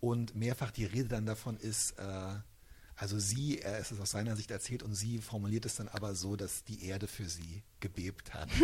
und 0.00 0.34
mehrfach 0.34 0.70
die 0.70 0.84
Rede 0.84 1.08
dann 1.08 1.26
davon 1.26 1.56
ist, 1.56 1.98
äh, 1.98 2.34
also 2.96 3.18
sie, 3.18 3.58
er 3.60 3.78
ist 3.78 3.90
es 3.92 4.00
aus 4.00 4.10
seiner 4.10 4.36
Sicht 4.36 4.50
erzählt 4.50 4.82
und 4.82 4.94
sie 4.94 5.18
formuliert 5.18 5.66
es 5.66 5.76
dann 5.76 5.88
aber 5.88 6.14
so, 6.14 6.36
dass 6.36 6.64
die 6.64 6.86
Erde 6.86 7.06
für 7.08 7.24
sie 7.28 7.62
gebebt 7.80 8.32
hat. 8.34 8.48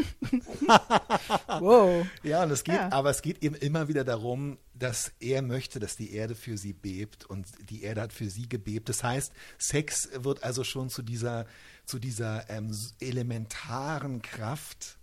Wow. 1.61 2.07
Ja, 2.23 2.45
und 2.45 2.51
es 2.51 2.65
geht, 2.65 2.75
Ja. 2.75 2.93
aber 2.93 3.11
es 3.11 3.23
geht 3.23 3.43
eben 3.43 3.55
immer 3.55 3.89
wieder 3.89 4.05
darum, 4.05 4.59
dass 4.75 5.13
er 5.21 5.43
möchte, 5.43 5.79
dass 5.81 5.97
die 5.97 6.13
Erde 6.15 6.35
für 6.35 6.57
sie 6.57 6.73
bebt 6.73 7.25
und 7.25 7.47
die 7.71 7.83
Erde 7.83 8.01
hat 8.03 8.13
für 8.13 8.31
sie 8.31 8.49
gebebt. 8.49 8.89
Das 8.89 9.03
heißt, 9.03 9.33
Sex 9.59 10.09
wird 10.15 10.43
also 10.43 10.65
schon 10.65 10.89
zu 10.91 11.03
dieser, 11.03 11.47
zu 11.85 11.99
dieser 11.99 12.49
ähm, 12.49 12.75
elementaren 13.01 14.23
Kraft, 14.23 14.99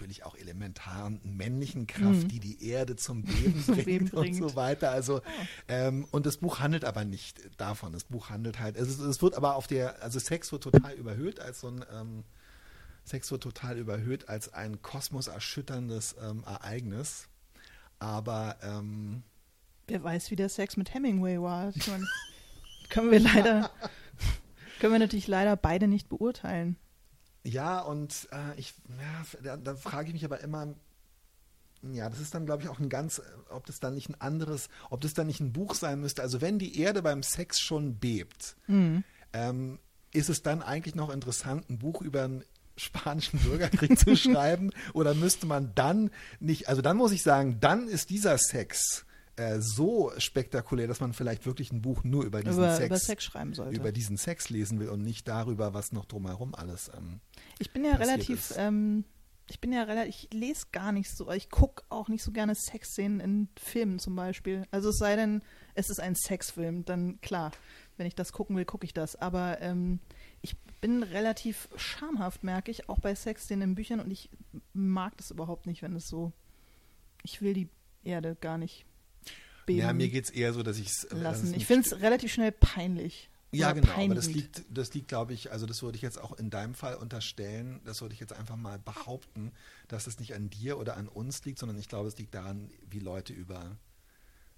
natürlich 0.00 0.24
auch 0.24 0.34
elementaren 0.36 1.20
männlichen 1.24 1.86
Kraft, 1.86 2.30
die 2.30 2.40
die 2.40 2.66
Erde 2.66 2.96
zum 2.96 3.22
Beben 3.22 3.40
Mhm. 3.40 3.64
Zum 3.64 3.74
bringt 3.74 3.86
Beben 3.86 4.04
und 4.06 4.22
bringt. 4.22 4.36
so 4.36 4.56
weiter. 4.56 4.90
Also 4.90 5.20
ähm, 5.68 6.06
und 6.10 6.26
das 6.26 6.38
Buch 6.38 6.60
handelt 6.60 6.84
aber 6.84 7.04
nicht 7.04 7.40
davon. 7.58 7.92
Das 7.92 8.04
Buch 8.04 8.30
handelt 8.30 8.58
halt, 8.60 8.76
es, 8.76 8.98
es 8.98 9.22
wird 9.22 9.34
aber 9.34 9.56
auf 9.56 9.66
der, 9.66 10.02
also 10.02 10.18
Sex 10.18 10.52
wird 10.52 10.62
total 10.62 10.94
überhöht 10.94 11.40
als 11.40 11.60
so 11.60 11.68
ein 11.68 11.84
ähm, 11.92 12.24
Sex 13.04 13.30
wird 13.30 13.42
total 13.42 13.78
überhöht 13.78 14.28
als 14.28 14.52
ein 14.52 14.82
kosmoserschütterndes 14.82 16.16
ähm, 16.22 16.44
Ereignis. 16.46 17.28
Aber 17.98 18.56
ähm, 18.62 19.22
Wer 19.88 20.02
weiß, 20.02 20.30
wie 20.30 20.36
der 20.36 20.48
Sex 20.48 20.76
mit 20.76 20.94
Hemingway 20.94 21.40
war. 21.40 21.72
Ich 21.74 21.88
meine, 21.88 22.06
können 22.90 23.10
wir 23.10 23.20
leider, 23.20 23.70
können 24.80 24.92
wir 24.92 24.98
natürlich 25.00 25.26
leider 25.26 25.56
beide 25.56 25.88
nicht 25.88 26.08
beurteilen. 26.08 26.76
Ja, 27.44 27.80
und 27.80 28.28
äh, 28.32 28.58
ich, 28.58 28.74
ja, 28.88 29.40
da, 29.42 29.56
da 29.56 29.74
frage 29.74 30.08
ich 30.08 30.14
mich 30.14 30.24
aber 30.24 30.40
immer, 30.40 30.74
ja, 31.82 32.10
das 32.10 32.20
ist 32.20 32.34
dann, 32.34 32.44
glaube 32.44 32.62
ich, 32.62 32.68
auch 32.68 32.78
ein 32.78 32.90
ganz, 32.90 33.22
ob 33.48 33.64
das 33.66 33.80
dann 33.80 33.94
nicht 33.94 34.10
ein 34.10 34.20
anderes, 34.20 34.68
ob 34.90 35.00
das 35.00 35.14
dann 35.14 35.26
nicht 35.26 35.40
ein 35.40 35.52
Buch 35.52 35.74
sein 35.74 36.00
müsste. 36.00 36.22
Also 36.22 36.40
wenn 36.40 36.58
die 36.58 36.78
Erde 36.78 37.02
beim 37.02 37.22
Sex 37.22 37.58
schon 37.60 37.96
bebt, 37.96 38.56
ähm, 39.32 39.78
ist 40.12 40.28
es 40.28 40.42
dann 40.42 40.62
eigentlich 40.62 40.94
noch 40.94 41.10
interessant, 41.10 41.70
ein 41.70 41.78
Buch 41.78 42.02
über 42.02 42.24
einen 42.24 42.44
spanischen 42.76 43.38
Bürgerkrieg 43.40 43.98
zu 43.98 44.16
schreiben? 44.16 44.70
Oder 44.92 45.14
müsste 45.14 45.46
man 45.46 45.74
dann 45.74 46.10
nicht, 46.38 46.68
also 46.68 46.82
dann 46.82 46.96
muss 46.96 47.12
ich 47.12 47.22
sagen, 47.22 47.58
dann 47.60 47.88
ist 47.88 48.10
dieser 48.10 48.36
Sex 48.36 49.06
äh, 49.36 49.60
so 49.60 50.12
spektakulär, 50.18 50.86
dass 50.88 51.00
man 51.00 51.12
vielleicht 51.12 51.46
wirklich 51.46 51.72
ein 51.72 51.82
Buch 51.82 52.04
nur 52.04 52.24
über 52.24 52.42
diesen 52.42 52.58
Über, 52.58 52.74
Sex, 52.76 52.86
über 52.86 52.98
Sex 52.98 53.24
schreiben 53.24 53.54
sollte. 53.54 53.76
über 53.76 53.92
diesen 53.92 54.16
Sex 54.16 54.50
lesen 54.50 54.80
will 54.80 54.88
und 54.88 55.02
nicht 55.02 55.28
darüber, 55.28 55.74
was 55.74 55.92
noch 55.92 56.04
drumherum 56.04 56.54
alles. 56.54 56.90
Ähm, 56.96 57.20
Ich 57.58 57.72
bin 57.72 57.84
ja 57.84 57.94
relativ, 57.96 58.52
ähm, 58.56 59.04
ich 59.46 59.60
bin 59.60 59.72
ja 59.72 59.82
relativ, 59.82 60.14
ich 60.14 60.32
lese 60.32 60.66
gar 60.72 60.92
nicht 60.92 61.10
so, 61.10 61.30
ich 61.32 61.50
gucke 61.50 61.82
auch 61.88 62.08
nicht 62.08 62.22
so 62.22 62.32
gerne 62.32 62.54
Sexszenen 62.54 63.20
in 63.20 63.48
Filmen 63.56 63.98
zum 63.98 64.14
Beispiel. 64.16 64.64
Also 64.70 64.90
es 64.90 64.98
sei 64.98 65.16
denn, 65.16 65.42
es 65.74 65.90
ist 65.90 66.00
ein 66.00 66.14
Sexfilm, 66.14 66.84
dann 66.84 67.20
klar, 67.20 67.52
wenn 67.96 68.06
ich 68.06 68.14
das 68.14 68.32
gucken 68.32 68.56
will, 68.56 68.64
gucke 68.64 68.84
ich 68.84 68.94
das. 68.94 69.16
Aber 69.16 69.60
ähm, 69.60 70.00
ich 70.42 70.56
bin 70.80 71.02
relativ 71.02 71.68
schamhaft, 71.76 72.44
merke 72.44 72.70
ich, 72.70 72.88
auch 72.88 72.98
bei 72.98 73.14
Sexszenen 73.14 73.70
in 73.70 73.74
Büchern 73.74 74.00
und 74.00 74.10
ich 74.10 74.30
mag 74.72 75.16
das 75.16 75.30
überhaupt 75.30 75.66
nicht, 75.66 75.82
wenn 75.82 75.94
es 75.96 76.08
so, 76.08 76.32
ich 77.22 77.42
will 77.42 77.54
die 77.54 77.68
Erde 78.02 78.36
gar 78.40 78.56
nicht 78.56 78.86
beben 79.70 79.86
ja, 79.86 79.92
mir 79.92 80.08
geht 80.08 80.24
es 80.24 80.30
eher 80.30 80.52
so, 80.52 80.62
dass 80.62 80.78
ich 80.78 80.88
es 80.88 81.08
lassen. 81.10 81.54
Ich 81.54 81.66
finde 81.66 81.86
es 81.86 82.00
relativ 82.00 82.32
schnell 82.32 82.52
peinlich. 82.52 83.30
Ja, 83.52 83.72
genau, 83.72 83.92
aber 83.92 84.14
das 84.14 84.28
liegt, 84.28 84.62
das 84.70 84.94
liegt, 84.94 85.08
glaube 85.08 85.32
ich, 85.32 85.50
also 85.50 85.66
das 85.66 85.82
würde 85.82 85.96
ich 85.96 86.02
jetzt 86.02 86.20
auch 86.20 86.32
in 86.38 86.50
deinem 86.50 86.74
Fall 86.74 86.94
unterstellen, 86.94 87.80
das 87.84 88.00
würde 88.00 88.14
ich 88.14 88.20
jetzt 88.20 88.32
einfach 88.32 88.56
mal 88.56 88.78
behaupten, 88.78 89.50
dass 89.88 90.06
es 90.06 90.20
nicht 90.20 90.34
an 90.34 90.50
dir 90.50 90.78
oder 90.78 90.96
an 90.96 91.08
uns 91.08 91.44
liegt, 91.44 91.58
sondern 91.58 91.76
ich 91.78 91.88
glaube, 91.88 92.06
es 92.06 92.16
liegt 92.16 92.32
daran, 92.32 92.70
wie 92.88 93.00
Leute 93.00 93.32
über, 93.32 93.76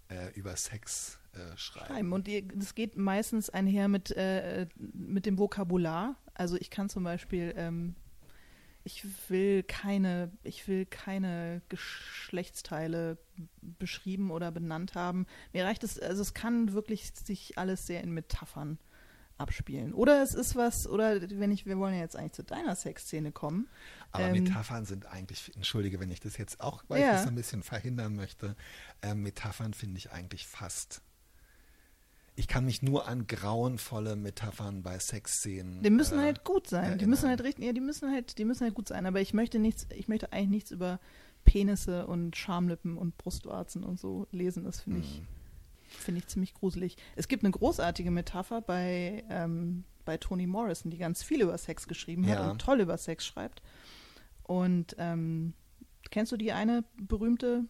äh, 0.08 0.30
über 0.34 0.54
Sex 0.56 1.18
äh, 1.32 1.56
schreiben. 1.56 1.86
schreiben. 1.86 2.12
Und 2.12 2.28
das 2.54 2.74
geht 2.74 2.98
meistens 2.98 3.48
einher 3.48 3.88
mit, 3.88 4.10
äh, 4.10 4.66
mit 4.76 5.24
dem 5.24 5.38
Vokabular. 5.38 6.16
Also 6.34 6.56
ich 6.56 6.68
kann 6.68 6.90
zum 6.90 7.04
Beispiel, 7.04 7.54
ähm, 7.56 7.94
ich 8.84 9.04
will 9.28 9.62
keine, 9.62 10.30
ich 10.42 10.66
will 10.68 10.86
keine 10.86 11.62
Geschlechtsteile 11.68 13.18
beschrieben 13.60 14.30
oder 14.30 14.50
benannt 14.50 14.94
haben. 14.94 15.26
Mir 15.52 15.64
reicht 15.64 15.84
es, 15.84 15.98
also 15.98 16.22
es 16.22 16.34
kann 16.34 16.72
wirklich 16.72 17.12
sich 17.14 17.58
alles 17.58 17.86
sehr 17.86 18.02
in 18.02 18.12
Metaphern 18.12 18.78
abspielen. 19.38 19.92
Oder 19.94 20.22
es 20.22 20.34
ist 20.34 20.56
was, 20.56 20.86
oder 20.86 21.20
wenn 21.38 21.50
ich, 21.50 21.66
wir 21.66 21.78
wollen 21.78 21.94
ja 21.94 22.00
jetzt 22.00 22.16
eigentlich 22.16 22.32
zu 22.32 22.44
deiner 22.44 22.76
Sexszene 22.76 23.32
kommen. 23.32 23.68
Aber 24.12 24.24
ähm, 24.26 24.32
Metaphern 24.32 24.84
sind 24.84 25.06
eigentlich, 25.06 25.52
entschuldige, 25.56 25.98
wenn 26.00 26.10
ich 26.10 26.20
das 26.20 26.36
jetzt 26.36 26.60
auch, 26.60 26.84
weil 26.88 27.00
Ja. 27.00 27.06
ich 27.06 27.12
das 27.18 27.26
ein 27.26 27.34
bisschen 27.34 27.62
verhindern 27.62 28.14
möchte, 28.14 28.56
ähm, 29.02 29.22
Metaphern 29.22 29.74
finde 29.74 29.98
ich 29.98 30.12
eigentlich 30.12 30.46
fast. 30.46 31.02
Ich 32.34 32.48
kann 32.48 32.64
mich 32.64 32.80
nur 32.82 33.06
an 33.08 33.26
grauenvolle 33.26 34.16
Metaphern 34.16 34.82
bei 34.82 34.98
Sexszenen. 34.98 35.82
Die 35.82 35.90
müssen 35.90 36.18
äh, 36.18 36.22
halt 36.22 36.44
gut 36.44 36.66
sein. 36.66 36.84
Die 36.84 36.88
erinnern. 36.90 37.10
müssen 37.10 37.28
halt 37.28 37.42
richtig, 37.42 37.64
ja, 37.66 37.72
die 37.72 37.80
müssen 37.80 38.10
halt, 38.10 38.38
die 38.38 38.44
müssen 38.46 38.64
halt 38.64 38.74
gut 38.74 38.88
sein. 38.88 39.04
Aber 39.04 39.20
ich 39.20 39.34
möchte 39.34 39.58
nichts, 39.58 39.86
ich 39.94 40.08
möchte 40.08 40.32
eigentlich 40.32 40.48
nichts 40.48 40.70
über 40.70 40.98
Penisse 41.44 42.06
und 42.06 42.34
Schamlippen 42.36 42.96
und 42.96 43.18
Brustwarzen 43.18 43.84
und 43.84 44.00
so 44.00 44.26
lesen. 44.32 44.64
Das 44.64 44.80
finde 44.80 45.00
ich, 45.00 45.18
Hm. 45.18 45.26
finde 45.88 46.18
ich 46.20 46.28
ziemlich 46.28 46.54
gruselig. 46.54 46.96
Es 47.16 47.28
gibt 47.28 47.44
eine 47.44 47.50
großartige 47.50 48.10
Metapher 48.10 48.62
bei, 48.62 49.24
ähm, 49.28 49.84
bei 50.06 50.16
Toni 50.16 50.46
Morrison, 50.46 50.90
die 50.90 50.96
ganz 50.98 51.22
viel 51.22 51.42
über 51.42 51.58
Sex 51.58 51.86
geschrieben 51.86 52.26
hat 52.28 52.38
Ja. 52.38 52.50
und 52.50 52.60
toll 52.62 52.80
über 52.80 52.96
Sex 52.96 53.26
schreibt. 53.26 53.60
Und 54.44 54.96
ähm, 54.98 55.52
kennst 56.10 56.32
du 56.32 56.36
die 56.38 56.52
eine 56.52 56.82
berühmte 56.96 57.66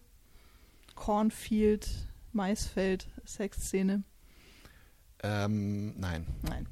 Cornfield, 0.95 1.89
Maisfeld-Sexszene? 2.33 4.05
Ähm, 5.23 5.99
nein. 5.99 6.27
Nein. 6.43 6.67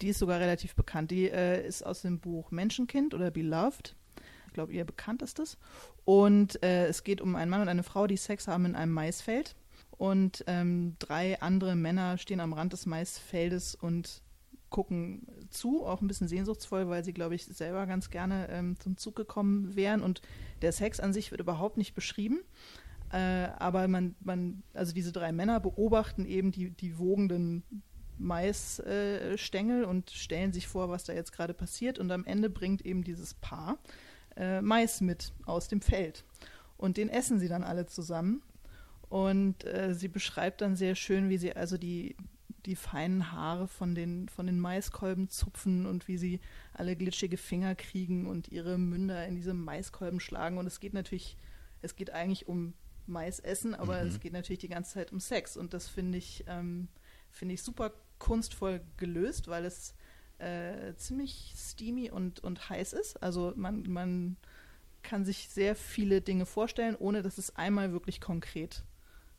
Die 0.00 0.08
ist 0.08 0.18
sogar 0.18 0.40
relativ 0.40 0.74
bekannt. 0.74 1.10
Die 1.10 1.30
äh, 1.30 1.66
ist 1.66 1.84
aus 1.84 2.02
dem 2.02 2.18
Buch 2.18 2.50
Menschenkind 2.50 3.14
oder 3.14 3.30
Beloved. 3.30 3.94
Ich 4.46 4.52
glaube, 4.52 4.72
ihr 4.72 4.84
bekannt 4.84 5.22
ist 5.22 5.38
es. 5.38 5.58
Und 6.04 6.62
äh, 6.62 6.86
es 6.86 7.04
geht 7.04 7.20
um 7.20 7.36
einen 7.36 7.50
Mann 7.50 7.62
und 7.62 7.68
eine 7.68 7.82
Frau, 7.82 8.06
die 8.06 8.16
Sex 8.16 8.48
haben 8.48 8.66
in 8.66 8.76
einem 8.76 8.92
Maisfeld. 8.92 9.56
Und 9.96 10.44
ähm, 10.46 10.96
drei 10.98 11.40
andere 11.40 11.76
Männer 11.76 12.18
stehen 12.18 12.40
am 12.40 12.52
Rand 12.52 12.72
des 12.72 12.86
Maisfeldes 12.86 13.74
und 13.74 14.22
gucken 14.70 15.26
zu, 15.50 15.84
auch 15.86 16.00
ein 16.00 16.08
bisschen 16.08 16.26
sehnsuchtsvoll, 16.26 16.88
weil 16.88 17.04
sie, 17.04 17.12
glaube 17.12 17.36
ich, 17.36 17.44
selber 17.44 17.86
ganz 17.86 18.10
gerne 18.10 18.48
ähm, 18.50 18.78
zum 18.80 18.96
Zug 18.96 19.14
gekommen 19.14 19.76
wären. 19.76 20.02
Und 20.02 20.20
der 20.62 20.72
Sex 20.72 20.98
an 20.98 21.12
sich 21.12 21.30
wird 21.30 21.40
überhaupt 21.40 21.76
nicht 21.76 21.94
beschrieben. 21.94 22.40
Äh, 23.14 23.52
aber 23.60 23.86
man, 23.86 24.16
man, 24.24 24.64
also 24.72 24.92
diese 24.92 25.12
drei 25.12 25.30
Männer 25.30 25.60
beobachten 25.60 26.24
eben 26.24 26.50
die, 26.50 26.70
die 26.70 26.98
wogenden 26.98 27.62
Maisstängel 28.18 29.84
und 29.84 30.10
stellen 30.10 30.52
sich 30.52 30.66
vor, 30.66 30.88
was 30.88 31.04
da 31.04 31.12
jetzt 31.12 31.30
gerade 31.30 31.54
passiert. 31.54 32.00
Und 32.00 32.10
am 32.10 32.24
Ende 32.24 32.50
bringt 32.50 32.84
eben 32.84 33.04
dieses 33.04 33.34
Paar 33.34 33.78
äh, 34.36 34.60
Mais 34.62 35.00
mit 35.00 35.32
aus 35.46 35.68
dem 35.68 35.80
Feld. 35.80 36.24
Und 36.76 36.96
den 36.96 37.08
essen 37.08 37.38
sie 37.38 37.46
dann 37.46 37.62
alle 37.62 37.86
zusammen. 37.86 38.42
Und 39.08 39.64
äh, 39.64 39.94
sie 39.94 40.08
beschreibt 40.08 40.60
dann 40.60 40.74
sehr 40.74 40.96
schön, 40.96 41.28
wie 41.28 41.38
sie 41.38 41.54
also 41.54 41.78
die, 41.78 42.16
die 42.66 42.74
feinen 42.74 43.30
Haare 43.30 43.68
von 43.68 43.94
den, 43.94 44.28
von 44.28 44.46
den 44.46 44.58
Maiskolben 44.58 45.28
zupfen 45.28 45.86
und 45.86 46.08
wie 46.08 46.18
sie 46.18 46.40
alle 46.72 46.96
glitschige 46.96 47.36
Finger 47.36 47.76
kriegen 47.76 48.26
und 48.26 48.48
ihre 48.48 48.76
Münder 48.76 49.24
in 49.24 49.36
diese 49.36 49.54
Maiskolben 49.54 50.18
schlagen. 50.18 50.58
Und 50.58 50.66
es 50.66 50.80
geht 50.80 50.94
natürlich, 50.94 51.36
es 51.80 51.94
geht 51.94 52.10
eigentlich 52.10 52.48
um 52.48 52.74
Maisessen, 53.06 53.74
aber 53.74 54.02
Mhm. 54.02 54.08
es 54.08 54.20
geht 54.20 54.32
natürlich 54.32 54.60
die 54.60 54.68
ganze 54.68 54.94
Zeit 54.94 55.12
um 55.12 55.20
Sex. 55.20 55.56
Und 55.56 55.74
das 55.74 55.88
finde 55.88 56.18
ich, 56.18 56.44
ähm, 56.46 56.88
finde 57.30 57.54
ich 57.54 57.62
super 57.62 57.92
kunstvoll 58.18 58.80
gelöst, 58.96 59.48
weil 59.48 59.64
es 59.64 59.94
äh, 60.38 60.94
ziemlich 60.96 61.54
steamy 61.56 62.10
und, 62.10 62.40
und 62.40 62.68
heiß 62.68 62.92
ist. 62.92 63.22
Also 63.22 63.52
man, 63.56 63.82
man 63.90 64.36
kann 65.02 65.24
sich 65.24 65.48
sehr 65.48 65.76
viele 65.76 66.20
Dinge 66.22 66.46
vorstellen, 66.46 66.96
ohne 66.96 67.22
dass 67.22 67.38
es 67.38 67.54
einmal 67.56 67.92
wirklich 67.92 68.20
konkret 68.20 68.84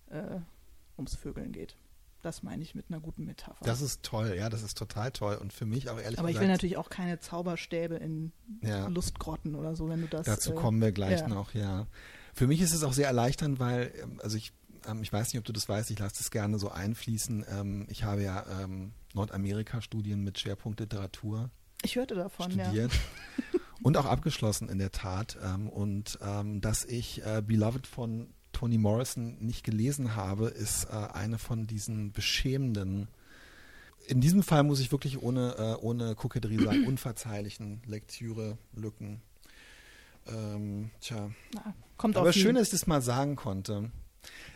äh, 0.09 0.39
ums 0.97 1.15
Vögeln 1.15 1.51
geht. 1.51 1.75
Das 2.21 2.41
meine 2.43 2.63
ich 2.63 2.73
mit 2.73 2.85
einer 2.89 2.99
guten 2.99 3.25
Metapher. 3.25 3.63
Das 3.65 3.81
ist 3.81 4.01
toll, 4.03 4.33
ja, 4.37 4.49
das 4.49 4.63
ist 4.63 4.77
total 4.77 5.11
toll. 5.11 5.35
Und 5.35 5.53
für 5.53 5.65
mich 5.65 5.89
auch 5.89 5.99
ehrlich 5.99 6.17
Aber 6.17 6.29
ich 6.29 6.33
gesagt. 6.35 6.47
will 6.47 6.51
natürlich 6.53 6.77
auch 6.77 6.89
keine 6.89 7.19
Zauberstäbe 7.19 7.95
in 7.95 8.31
Ja. 8.61 8.87
Lustgrotten 8.87 9.53
oder 9.53 9.75
so, 9.75 9.89
wenn 9.89 10.01
du 10.01 10.07
das. 10.07 10.25
Dazu 10.25 10.51
äh, 10.51 10.55
kommen 10.55 10.81
wir 10.81 10.91
gleich 10.91 11.19
ja. 11.19 11.27
noch, 11.27 11.53
ja. 11.53 11.85
Für 12.35 12.47
mich 12.47 12.59
ist 12.59 12.73
es 12.73 12.83
auch 12.83 12.93
sehr 12.93 13.07
erleichternd, 13.07 13.59
weil, 13.59 13.93
ähm, 14.03 14.19
also 14.21 14.37
ich 14.37 14.51
ähm, 14.87 15.01
ich 15.01 15.11
weiß 15.11 15.33
nicht, 15.33 15.39
ob 15.39 15.45
du 15.45 15.53
das 15.53 15.67
weißt, 15.67 15.89
ich 15.89 15.97
lasse 15.97 16.17
das 16.17 16.29
gerne 16.29 16.59
so 16.59 16.69
einfließen. 16.69 17.45
Ähm, 17.49 17.87
ich 17.89 18.03
habe 18.03 18.21
ja 18.21 18.45
Nordamerika-Studien 19.13 20.21
mit 20.21 20.37
Schwerpunkt 20.37 20.79
Literatur 20.79 21.49
ich 21.81 21.95
hörte 21.95 22.15
davon, 22.15 22.51
studiert 22.51 22.91
ja. 22.93 23.59
und 23.83 23.95
auch 23.97 24.05
abgeschlossen 24.05 24.69
in 24.69 24.77
der 24.79 24.91
Tat. 24.91 25.37
Und 25.71 26.19
dass 26.61 26.83
ich 26.83 27.23
äh, 27.25 27.41
Beloved 27.45 27.87
von 27.87 28.33
Toni 28.51 28.77
Morrison 28.77 29.37
nicht 29.39 29.63
gelesen 29.63 30.15
habe, 30.15 30.47
ist 30.47 30.85
äh, 30.85 31.13
eine 31.13 31.37
von 31.37 31.67
diesen 31.67 32.11
beschämenden 32.11 33.07
in 34.07 34.21
diesem 34.21 34.43
Fall 34.43 34.63
muss 34.63 34.79
ich 34.79 34.91
wirklich 34.91 35.21
ohne, 35.21 35.55
äh, 35.57 35.83
ohne 35.83 36.15
Koketterie 36.15 36.63
sagen, 36.63 36.85
unverzeihlichen 36.87 37.81
Lektüre-Lücken. 37.85 39.21
Ähm, 40.27 40.91
tja. 41.01 41.31
Na, 41.53 41.73
kommt 41.97 42.17
Aber 42.17 42.33
schön, 42.33 42.55
dass 42.55 42.67
ich 42.67 42.71
das 42.71 42.87
mal 42.87 43.01
sagen 43.01 43.35
konnte. 43.35 43.91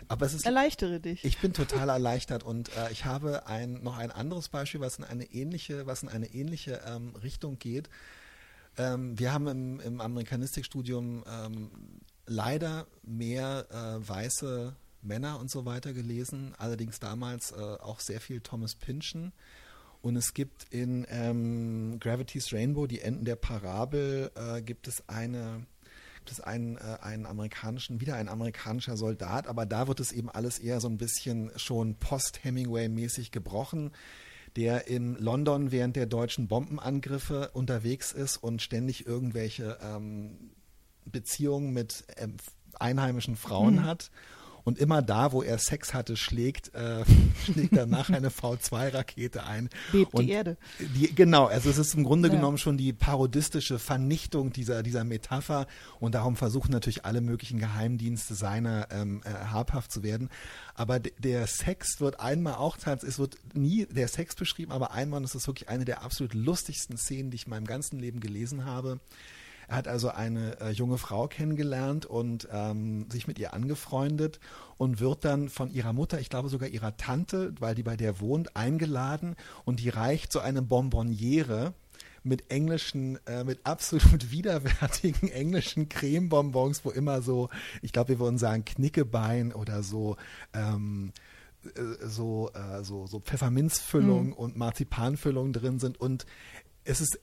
Aber 0.07 0.25
es 0.25 0.33
ist, 0.33 0.45
Erleichtere 0.45 0.99
dich. 0.99 1.23
ich 1.23 1.37
bin 1.37 1.53
total 1.53 1.89
erleichtert 1.89 2.43
und 2.43 2.75
äh, 2.75 2.91
ich 2.91 3.05
habe 3.05 3.45
ein, 3.45 3.83
noch 3.83 3.97
ein 3.97 4.11
anderes 4.11 4.49
Beispiel, 4.49 4.81
was 4.81 4.97
in 4.97 5.03
eine 5.03 5.25
ähnliche, 5.25 5.85
was 5.85 6.01
in 6.01 6.09
eine 6.09 6.27
ähnliche 6.33 6.81
ähm, 6.87 7.15
Richtung 7.21 7.59
geht. 7.59 7.89
Ähm, 8.77 9.19
wir 9.19 9.31
haben 9.33 9.47
im, 9.47 9.79
im 9.79 10.01
Amerikanistikstudium 10.01 11.23
ähm, 11.27 11.71
leider 12.25 12.87
mehr 13.03 13.67
äh, 13.69 14.07
weiße 14.07 14.75
Männer 15.01 15.39
und 15.39 15.49
so 15.49 15.65
weiter 15.65 15.93
gelesen, 15.93 16.53
allerdings 16.57 16.99
damals 16.99 17.51
äh, 17.51 17.55
auch 17.55 17.99
sehr 17.99 18.19
viel 18.19 18.41
Thomas 18.41 18.75
Pynchon. 18.75 19.31
Und 20.01 20.15
es 20.15 20.33
gibt 20.33 20.65
in 20.71 21.05
ähm, 21.09 21.97
Gravity's 21.99 22.53
Rainbow, 22.53 22.87
die 22.87 23.01
Enden 23.01 23.25
der 23.25 23.35
Parabel, 23.35 24.31
äh, 24.35 24.61
gibt 24.61 24.87
es 24.87 25.07
eine 25.09 25.65
gibt 26.19 26.31
es 26.31 26.41
einen, 26.41 26.75
äh, 26.77 26.97
einen 27.01 27.25
amerikanischen, 27.25 28.01
wieder 28.01 28.15
ein 28.15 28.27
amerikanischer 28.29 28.97
Soldat, 28.97 29.47
aber 29.47 29.65
da 29.65 29.87
wird 29.87 29.99
es 29.99 30.11
eben 30.11 30.29
alles 30.29 30.59
eher 30.59 30.79
so 30.81 30.87
ein 30.89 30.97
bisschen 30.97 31.51
schon 31.55 31.95
post-Hemingway-mäßig 31.95 33.31
gebrochen, 33.31 33.91
der 34.55 34.87
in 34.87 35.15
London 35.15 35.71
während 35.71 35.95
der 35.95 36.05
deutschen 36.05 36.47
Bombenangriffe 36.47 37.49
unterwegs 37.53 38.11
ist 38.11 38.37
und 38.37 38.61
ständig 38.61 39.05
irgendwelche 39.07 39.77
ähm, 39.81 40.51
Beziehungen 41.05 41.71
mit 41.71 42.03
ähm, 42.17 42.35
einheimischen 42.77 43.35
Frauen 43.35 43.75
Mhm. 43.75 43.83
hat. 43.85 44.11
Und 44.63 44.77
immer 44.77 45.01
da, 45.01 45.31
wo 45.31 45.41
er 45.41 45.57
Sex 45.57 45.93
hatte, 45.93 46.15
schlägt, 46.17 46.73
äh, 46.75 47.03
schlägt 47.45 47.75
danach 47.75 48.09
eine 48.09 48.29
V2-Rakete 48.29 49.43
ein. 49.43 49.69
Bebt 49.91 50.13
und 50.13 50.25
die 50.27 50.31
Erde. 50.31 50.57
Die, 50.79 51.13
genau, 51.13 51.45
also 51.45 51.69
es 51.69 51.77
ist 51.77 51.93
im 51.95 52.03
Grunde 52.03 52.29
Ja. 52.29 52.35
genommen 52.35 52.57
schon 52.57 52.77
die 52.77 52.93
parodistische 52.93 53.79
Vernichtung 53.79 54.51
dieser, 54.51 54.83
dieser 54.83 55.03
Metapher 55.03 55.67
und 55.99 56.15
darum 56.15 56.35
versuchen 56.35 56.71
natürlich 56.71 57.05
alle 57.05 57.21
möglichen 57.21 57.59
Geheimdienste 57.59 58.35
seiner 58.35 58.87
ähm, 58.91 59.21
äh, 59.25 59.29
habhaft 59.29 59.91
zu 59.91 60.03
werden. 60.03 60.29
Aber 60.75 60.99
der 60.99 61.47
Sex 61.47 61.99
wird 61.99 62.19
einmal 62.19 62.55
auch, 62.55 62.77
es 63.03 63.19
wird 63.19 63.37
nie 63.53 63.85
der 63.85 64.07
Sex 64.07 64.35
beschrieben, 64.35 64.71
aber 64.71 64.91
einmal, 64.91 65.17
und 65.17 65.23
das 65.23 65.35
ist 65.35 65.47
wirklich 65.47 65.69
eine 65.69 65.85
der 65.85 66.03
absolut 66.03 66.33
lustigsten 66.33 66.97
Szenen, 66.97 67.31
die 67.31 67.35
ich 67.35 67.45
in 67.45 67.51
meinem 67.51 67.65
ganzen 67.67 67.99
Leben 67.99 68.19
gelesen 68.19 68.65
habe. 68.65 68.99
Er 69.69 69.75
hat 69.75 69.87
also 69.87 70.09
eine 70.09 70.59
äh, 70.61 70.71
junge 70.71 70.97
Frau 70.97 71.27
kennengelernt 71.27 72.07
und 72.07 72.47
ähm, 72.51 73.05
sich 73.11 73.27
mit 73.27 73.37
ihr 73.37 73.53
angefreundet 73.53 74.39
und 74.77 74.99
wird 74.99 75.23
dann 75.23 75.47
von 75.47 75.69
ihrer 75.69 75.93
Mutter, 75.93 76.19
ich 76.19 76.31
glaube 76.31 76.49
sogar 76.49 76.69
ihrer 76.69 76.97
Tante, 76.97 77.53
weil 77.59 77.75
die 77.75 77.83
bei 77.83 77.95
der 77.95 78.19
wohnt, 78.19 78.55
eingeladen 78.55 79.35
und 79.65 79.79
die 79.79 79.89
reicht 79.89 80.31
so 80.31 80.39
eine 80.39 80.63
Bonbonniere 80.63 81.75
mit 82.23 82.49
englischen, 82.49 83.19
äh, 83.27 83.43
mit 83.43 83.59
absolut 83.63 84.31
widerwärtigen 84.31 85.29
englischen 85.29 85.87
Cremebonbons, 85.87 86.83
wo 86.83 86.89
immer 86.89 87.21
so, 87.21 87.49
ich 87.83 87.93
glaube, 87.93 88.09
wir 88.09 88.19
würden 88.19 88.39
sagen 88.39 88.65
Knickebein 88.65 89.53
oder 89.53 89.83
so, 89.83 90.17
ähm, 90.51 91.11
äh, 91.63 92.07
so, 92.07 92.49
äh, 92.55 92.83
so, 92.83 93.05
so 93.05 93.19
Pfefferminzfüllung 93.19 94.33
und 94.33 94.57
Marzipanfüllung 94.57 95.53
drin 95.53 95.77
sind. 95.77 96.01
Und 96.01 96.25
es 96.85 97.01
ist 97.01 97.19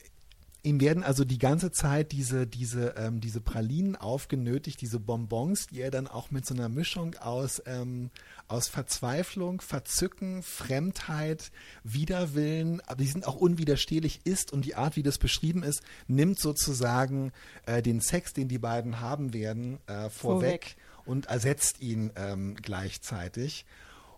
Ihm 0.67 0.81
werden 0.81 1.05
also 1.05 1.25
die 1.25 1.39
ganze 1.39 1.71
Zeit 1.71 2.11
diese, 2.11 2.45
diese, 2.45 2.97
ähm, 2.97 3.21
diese 3.21 3.41
Pralinen 3.41 3.95
aufgenötigt, 3.95 4.81
diese 4.81 4.99
Bonbons, 4.99 5.69
die 5.69 5.81
er 5.81 5.93
dann 5.93 6.09
auch 6.09 6.33
mit 6.33 6.45
so 6.45 6.55
einer 6.55 6.69
Mischung 6.69 7.15
aus, 7.19 7.63
ähm, 7.67 8.11
aus 8.49 8.67
Verzweiflung, 8.67 9.61
Verzücken, 9.61 10.43
Fremdheit, 10.43 11.53
Widerwillen, 11.85 12.81
aber 12.81 12.97
die 12.97 13.07
sind 13.07 13.29
auch 13.29 13.37
unwiderstehlich 13.37 14.23
ist 14.25 14.53
und 14.53 14.65
die 14.65 14.75
Art, 14.75 14.97
wie 14.97 15.05
das 15.05 15.19
beschrieben 15.19 15.63
ist, 15.63 15.83
nimmt 16.09 16.41
sozusagen 16.41 17.31
äh, 17.67 17.81
den 17.81 18.01
Sex, 18.01 18.33
den 18.33 18.49
die 18.49 18.59
beiden 18.59 19.01
haben 19.01 19.33
werden, 19.33 19.79
äh, 19.87 20.11
vorweg, 20.11 20.11
Vorweg. 20.11 20.77
und 21.05 21.27
ersetzt 21.27 21.81
ihn 21.81 22.11
ähm, 22.17 22.57
gleichzeitig. 22.57 23.67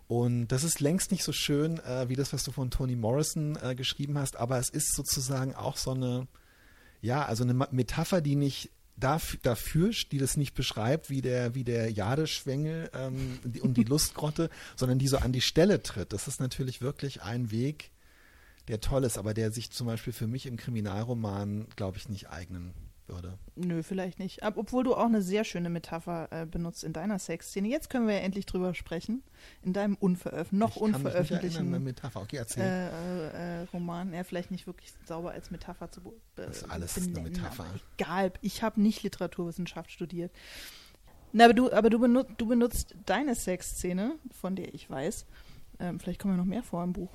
Und 0.09 0.47
das 0.47 0.63
ist 0.63 0.79
längst 0.79 1.11
nicht 1.11 1.23
so 1.23 1.31
schön 1.31 1.77
äh, 1.81 2.09
wie 2.09 2.15
das, 2.15 2.33
was 2.33 2.43
du 2.43 2.51
von 2.51 2.71
Toni 2.71 2.95
Morrison 2.95 3.55
äh, 3.61 3.75
geschrieben 3.75 4.17
hast, 4.17 4.37
aber 4.37 4.57
es 4.57 4.69
ist 4.69 4.95
sozusagen 4.95 5.53
auch 5.53 5.77
so 5.77 5.91
eine, 5.91 6.27
ja, 7.01 7.25
also 7.25 7.43
eine 7.43 7.53
Metapher, 7.53 8.21
die 8.21 8.35
nicht 8.35 8.71
dafür, 8.97 9.91
die 10.11 10.17
das 10.17 10.35
nicht 10.35 10.53
beschreibt, 10.53 11.09
wie 11.09 11.21
der, 11.21 11.55
wie 11.55 11.63
der 11.63 11.89
Jadeschwengel 11.89 12.91
ähm, 12.93 13.39
und 13.61 13.77
die 13.77 13.83
Lustgrotte, 13.85 14.49
sondern 14.75 14.99
die 14.99 15.07
so 15.07 15.17
an 15.17 15.31
die 15.31 15.41
Stelle 15.41 15.81
tritt. 15.81 16.11
Das 16.11 16.27
ist 16.27 16.41
natürlich 16.41 16.81
wirklich 16.81 17.21
ein 17.21 17.51
Weg, 17.51 17.91
der 18.67 18.81
toll 18.81 19.05
ist, 19.05 19.17
aber 19.17 19.33
der 19.33 19.51
sich 19.51 19.71
zum 19.71 19.87
Beispiel 19.87 20.13
für 20.13 20.27
mich 20.27 20.45
im 20.45 20.57
Kriminalroman, 20.57 21.67
glaube 21.75 21.97
ich, 21.97 22.09
nicht 22.09 22.29
eignen 22.29 22.73
würde. 23.09 23.37
Nö, 23.55 23.83
vielleicht 23.83 24.19
nicht. 24.19 24.43
Ab, 24.43 24.55
obwohl 24.57 24.83
du 24.83 24.95
auch 24.95 25.05
eine 25.05 25.21
sehr 25.21 25.43
schöne 25.43 25.69
Metapher 25.69 26.27
äh, 26.31 26.45
benutzt 26.45 26.83
in 26.83 26.93
deiner 26.93 27.19
Sexszene. 27.19 27.67
Jetzt 27.67 27.89
können 27.89 28.07
wir 28.07 28.15
ja 28.15 28.21
endlich 28.21 28.45
drüber 28.45 28.73
sprechen. 28.73 29.21
In 29.63 29.73
deinem 29.73 29.95
unveröf 29.95 30.51
noch 30.51 30.75
ich 30.77 30.81
nicht 30.81 30.81
erinnern, 30.81 30.95
eine 30.95 31.07
unveröffentlichten 31.07 31.83
Metapher. 31.83 32.21
Okay, 32.21 32.37
erzähl. 32.37 32.63
äh, 32.63 32.87
äh, 32.87 33.61
äh, 33.63 33.67
Roman. 33.73 34.13
Ja, 34.13 34.23
vielleicht 34.23 34.51
nicht 34.51 34.67
wirklich 34.67 34.93
sauber 35.05 35.31
als 35.31 35.51
Metapher 35.51 35.91
zu 35.91 36.01
be 36.01 36.11
Das 36.35 36.57
ist 36.57 36.71
alles 36.71 36.97
eine 36.97 37.07
benennen, 37.07 37.33
Metapher. 37.33 37.65
aber 37.65 37.79
Egal, 37.97 38.33
ich 38.41 38.63
habe 38.63 38.81
nicht 38.81 39.03
Literaturwissenschaft 39.03 39.91
studiert. 39.91 40.31
Na, 41.31 41.45
aber 41.45 41.53
du, 41.53 41.71
aber 41.71 41.89
du, 41.89 41.99
benut, 41.99 42.27
du 42.37 42.47
benutzt 42.47 42.95
deine 43.05 43.35
Sexszene, 43.35 44.15
von 44.31 44.55
der 44.55 44.73
ich 44.73 44.89
weiß. 44.89 45.25
Ähm, 45.79 45.99
vielleicht 45.99 46.19
kommen 46.19 46.33
ja 46.33 46.37
noch 46.37 46.45
mehr 46.45 46.63
vor 46.63 46.83
im 46.83 46.93
Buch. 46.93 47.11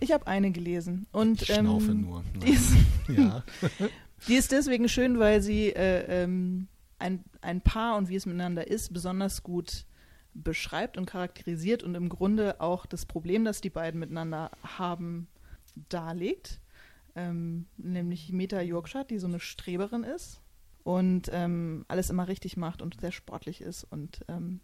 Ich 0.00 0.12
habe 0.12 0.26
eine 0.26 0.52
gelesen. 0.52 1.06
Und, 1.12 1.42
ich 1.42 1.48
schnaufe 1.48 1.90
ähm, 1.90 2.02
nur. 2.02 2.24
Die 2.42 2.50
ist, 2.52 2.72
Ja. 3.08 3.42
die 4.26 4.34
ist 4.34 4.52
deswegen 4.52 4.88
schön, 4.88 5.18
weil 5.18 5.40
sie 5.40 5.68
äh, 5.68 6.22
ähm, 6.22 6.68
ein, 6.98 7.24
ein 7.40 7.60
Paar 7.60 7.96
und 7.96 8.08
wie 8.08 8.16
es 8.16 8.26
miteinander 8.26 8.66
ist, 8.66 8.92
besonders 8.92 9.42
gut 9.42 9.84
beschreibt 10.34 10.96
und 10.96 11.06
charakterisiert 11.06 11.82
und 11.82 11.94
im 11.94 12.08
Grunde 12.08 12.60
auch 12.60 12.86
das 12.86 13.06
Problem, 13.06 13.44
das 13.44 13.60
die 13.60 13.70
beiden 13.70 14.00
miteinander 14.00 14.50
haben, 14.62 15.28
darlegt. 15.88 16.60
Ähm, 17.14 17.66
nämlich 17.76 18.32
Meta 18.32 18.60
Yorkshire, 18.60 19.04
die 19.04 19.18
so 19.18 19.26
eine 19.26 19.40
Streberin 19.40 20.04
ist 20.04 20.40
und 20.84 21.30
ähm, 21.32 21.84
alles 21.88 22.10
immer 22.10 22.28
richtig 22.28 22.56
macht 22.56 22.80
und 22.80 23.00
sehr 23.00 23.12
sportlich 23.12 23.60
ist 23.60 23.84
und 23.84 24.24
ähm, 24.28 24.60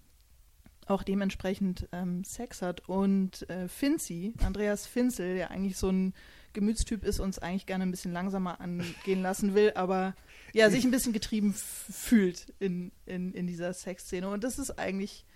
auch 0.87 1.03
dementsprechend 1.03 1.89
ähm, 1.93 2.25
Sex 2.25 2.63
hat. 2.63 2.89
Und 2.89 3.49
äh, 3.49 3.69
Finzi, 3.69 4.35
Andreas 4.45 4.87
Finzel, 4.87 5.35
der 5.35 5.51
eigentlich 5.51 5.77
so 5.77 5.89
ein 5.89 6.15
Gemütstyp 6.55 7.05
ist, 7.05 7.21
uns 7.21 7.39
eigentlich 7.39 7.67
gerne 7.67 7.85
ein 7.85 7.91
bisschen 7.91 8.13
langsamer 8.13 8.61
angehen 8.61 9.23
lassen 9.23 9.55
will, 9.55 9.73
aber 9.75 10.15
ja, 10.55 10.71
sich 10.71 10.85
ein 10.85 10.91
bisschen 10.91 11.13
getrieben 11.13 11.53
fühlt 11.53 12.47
in, 12.61 12.93
in, 13.07 13.33
in 13.35 13.47
dieser 13.47 13.73
Sexszene. 13.75 14.29
Und 14.29 14.45
das 14.45 14.59
ist 14.59 14.79
eigentlich, 14.79 15.27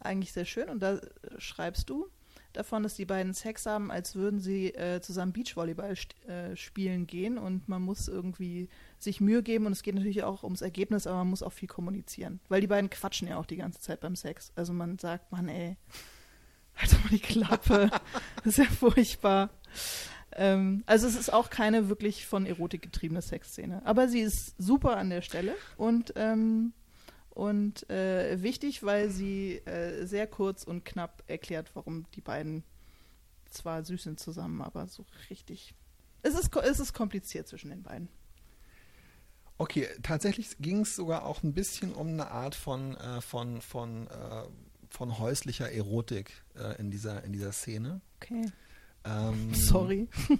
eigentlich 0.00 0.32
sehr 0.32 0.44
schön. 0.44 0.68
Und 0.68 0.80
da 0.80 1.00
schreibst 1.38 1.90
du 1.90 2.08
davon, 2.54 2.82
dass 2.82 2.94
die 2.94 3.04
beiden 3.04 3.34
Sex 3.34 3.66
haben, 3.66 3.90
als 3.90 4.14
würden 4.14 4.40
sie 4.40 4.68
äh, 4.68 5.00
zusammen 5.00 5.32
Beachvolleyball 5.32 5.94
äh, 6.26 6.56
spielen 6.56 7.06
gehen 7.06 7.36
und 7.36 7.68
man 7.68 7.82
muss 7.82 8.08
irgendwie 8.08 8.68
sich 8.98 9.20
Mühe 9.20 9.42
geben 9.42 9.66
und 9.66 9.72
es 9.72 9.82
geht 9.82 9.96
natürlich 9.96 10.22
auch 10.22 10.44
ums 10.44 10.62
Ergebnis, 10.62 11.06
aber 11.06 11.18
man 11.18 11.30
muss 11.30 11.42
auch 11.42 11.52
viel 11.52 11.68
kommunizieren, 11.68 12.40
weil 12.48 12.60
die 12.60 12.66
beiden 12.66 12.90
quatschen 12.90 13.28
ja 13.28 13.36
auch 13.36 13.46
die 13.46 13.56
ganze 13.56 13.80
Zeit 13.80 14.00
beim 14.00 14.16
Sex. 14.16 14.52
Also 14.54 14.72
man 14.72 14.98
sagt, 14.98 15.30
Mann, 15.32 15.48
ey, 15.48 15.76
halt 16.76 16.92
doch 16.92 17.02
mal 17.02 17.10
die 17.10 17.18
Klappe, 17.18 17.90
das 18.44 18.46
ist 18.46 18.58
ja 18.58 18.64
furchtbar. 18.64 19.50
Ähm, 20.36 20.82
also 20.86 21.06
es 21.06 21.16
ist 21.16 21.32
auch 21.32 21.50
keine 21.50 21.88
wirklich 21.88 22.26
von 22.26 22.46
Erotik 22.46 22.82
getriebene 22.82 23.22
Sexszene, 23.22 23.82
aber 23.84 24.08
sie 24.08 24.20
ist 24.20 24.54
super 24.58 24.96
an 24.96 25.10
der 25.10 25.22
Stelle 25.22 25.54
und 25.76 26.12
ähm, 26.16 26.72
und 27.30 27.90
äh, 27.90 28.40
wichtig, 28.42 28.84
weil 28.84 29.10
sie 29.10 29.56
äh, 29.66 30.06
sehr 30.06 30.28
kurz 30.28 30.62
und 30.62 30.84
knapp 30.84 31.24
erklärt, 31.26 31.72
warum 31.74 32.06
die 32.14 32.20
beiden 32.20 32.62
zwar 33.50 33.84
süß 33.84 34.04
sind 34.04 34.20
zusammen, 34.20 34.62
aber 34.62 34.86
so 34.86 35.04
richtig. 35.30 35.74
Es 36.22 36.34
ist, 36.34 36.54
es 36.56 36.80
ist 36.80 36.92
kompliziert 36.92 37.48
zwischen 37.48 37.70
den 37.70 37.82
beiden. 37.82 38.08
Okay, 39.58 39.88
tatsächlich 40.02 40.58
ging 40.58 40.80
es 40.80 40.96
sogar 40.96 41.24
auch 41.24 41.42
ein 41.42 41.54
bisschen 41.54 41.92
um 41.92 42.08
eine 42.08 42.30
Art 42.30 42.54
von, 42.54 42.96
äh, 42.96 43.20
von, 43.20 43.60
von, 43.60 44.06
äh, 44.08 44.44
von 44.88 45.18
häuslicher 45.18 45.70
Erotik 45.70 46.42
äh, 46.56 46.78
in, 46.80 46.90
dieser, 46.90 47.24
in 47.24 47.32
dieser 47.32 47.52
Szene. 47.52 48.00
Okay. 48.16 48.46
Ähm, 49.06 49.52
Sorry. 49.52 50.08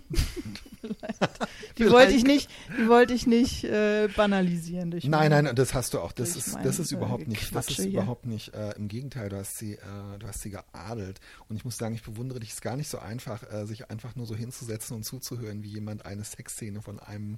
die 1.78 1.90
wollte 1.90 2.12
ich 2.14 2.24
nicht, 2.24 2.48
die 2.78 2.88
wollte 2.88 3.12
ich 3.14 3.26
nicht 3.26 3.64
äh, 3.64 4.08
banalisieren. 4.16 4.90
Durch 4.90 5.04
Nein, 5.04 5.30
mein- 5.30 5.44
nein, 5.44 5.56
das 5.56 5.74
hast 5.74 5.94
du 5.94 6.00
auch. 6.00 6.12
Das 6.12 6.36
ist, 6.36 6.54
mein, 6.54 6.64
das 6.64 6.78
ist 6.78 6.92
äh, 6.92 6.96
überhaupt 6.96 7.28
nicht, 7.28 7.54
das 7.54 7.68
ist 7.68 7.76
hier. 7.80 7.90
überhaupt 7.90 8.26
nicht. 8.26 8.54
Äh, 8.54 8.72
Im 8.76 8.88
Gegenteil, 8.88 9.28
du 9.28 9.36
hast 9.38 9.58
sie, 9.58 9.74
äh, 9.74 10.18
du 10.18 10.26
hast 10.26 10.40
sie 10.42 10.50
geadelt. 10.50 11.20
Und 11.48 11.56
ich 11.56 11.64
muss 11.64 11.76
sagen, 11.76 11.94
ich 11.94 12.02
bewundere 12.02 12.40
dich. 12.40 12.50
Es 12.50 12.54
ist 12.56 12.62
gar 12.62 12.76
nicht 12.76 12.88
so 12.88 12.98
einfach, 12.98 13.42
äh, 13.52 13.66
sich 13.66 13.90
einfach 13.90 14.16
nur 14.16 14.26
so 14.26 14.34
hinzusetzen 14.34 14.96
und 14.96 15.04
zuzuhören, 15.04 15.62
wie 15.62 15.68
jemand 15.68 16.06
eine 16.06 16.24
Sexszene 16.24 16.80
von 16.82 16.98
einem, 17.00 17.36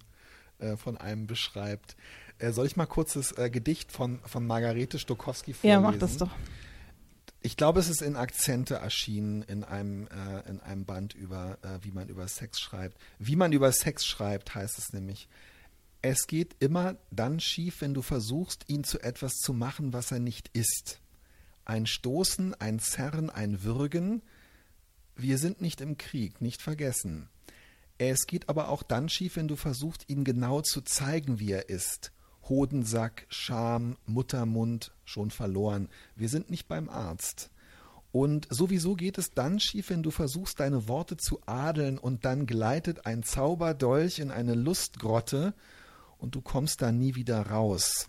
äh, 0.59 0.77
von 0.77 0.97
einem 0.97 1.27
beschreibt. 1.27 1.97
Äh, 2.39 2.53
soll 2.53 2.67
ich 2.67 2.77
mal 2.77 2.87
kurz 2.87 3.15
das 3.15 3.33
äh, 3.39 3.51
Gedicht 3.51 3.91
von, 3.93 4.21
von 4.25 4.47
Margarete 4.47 4.99
Stokowski 4.99 5.53
Ja, 5.62 5.81
vorlesen? 5.81 5.83
mach 5.83 5.97
das 5.99 6.17
doch. 6.19 6.31
Ich 7.46 7.56
glaube, 7.56 7.78
es 7.78 7.88
ist 7.88 8.02
in 8.02 8.16
Akzente 8.16 8.74
erschienen 8.74 9.42
in 9.42 9.62
einem, 9.62 10.09
äh, 10.09 10.40
in 10.48 10.59
einem 10.59 10.85
Band 10.85 11.14
über, 11.14 11.59
äh, 11.62 11.78
wie 11.85 11.92
man 11.92 12.09
über 12.09 12.26
Sex 12.26 12.59
schreibt. 12.59 12.98
Wie 13.20 13.37
man 13.37 13.52
über 13.52 13.70
Sex 13.70 14.04
schreibt, 14.04 14.56
heißt 14.56 14.78
es 14.78 14.92
nämlich. 14.92 15.28
Es 16.02 16.26
geht 16.26 16.56
immer 16.59 16.96
dann 17.12 17.38
schief, 17.38 17.82
wenn 17.82 17.94
du 17.94 18.02
versuchst, 18.02 18.64
ihn 18.66 18.82
zu 18.82 18.98
etwas 18.98 19.35
zu 19.35 19.52
machen, 19.52 19.92
was 19.92 20.11
er 20.11 20.18
nicht 20.18 20.50
ist. 20.54 20.98
Ein 21.64 21.87
Stoßen, 21.87 22.54
ein 22.54 22.80
Zerren, 22.80 23.30
ein 23.30 23.62
Würgen. 23.62 24.22
Wir 25.14 25.38
sind 25.38 25.61
nicht 25.61 25.80
im 25.80 25.96
Krieg, 25.98 26.40
nicht 26.40 26.62
vergessen. 26.62 27.28
Es 27.96 28.26
geht 28.26 28.48
aber 28.48 28.70
auch 28.70 28.82
dann 28.82 29.09
schief, 29.09 29.37
wenn 29.37 29.46
du 29.46 29.54
versuchst, 29.54 30.09
ihn 30.09 30.24
genau 30.24 30.62
zu 30.62 30.80
zeigen, 30.80 31.38
wie 31.38 31.52
er 31.52 31.68
ist. 31.68 32.11
Hodensack, 32.48 33.26
Scham, 33.28 33.96
Muttermund, 34.06 34.92
schon 35.04 35.30
verloren. 35.30 35.88
Wir 36.14 36.28
sind 36.28 36.50
nicht 36.50 36.68
beim 36.68 36.88
Arzt. 36.88 37.50
Und 38.12 38.46
sowieso 38.50 38.94
geht 38.94 39.18
es 39.18 39.35
dann 39.35 39.61
schief, 39.61 39.90
wenn 39.90 40.02
du 40.02 40.11
versuchst, 40.11 40.61
deine 40.61 40.88
Worte 40.88 41.16
zu 41.16 41.40
adeln 41.44 41.98
und 41.98 42.24
dann 42.24 42.46
gleitet 42.46 43.04
ein 43.04 43.22
Zauberdolch 43.22 44.20
in 44.20 44.30
eine 44.30 44.54
Lustgrotte 44.54 45.52
und 46.18 46.35
du 46.35 46.40
kommst 46.40 46.80
da 46.80 46.92
nie 46.92 47.14
wieder 47.14 47.42
raus. 47.42 48.09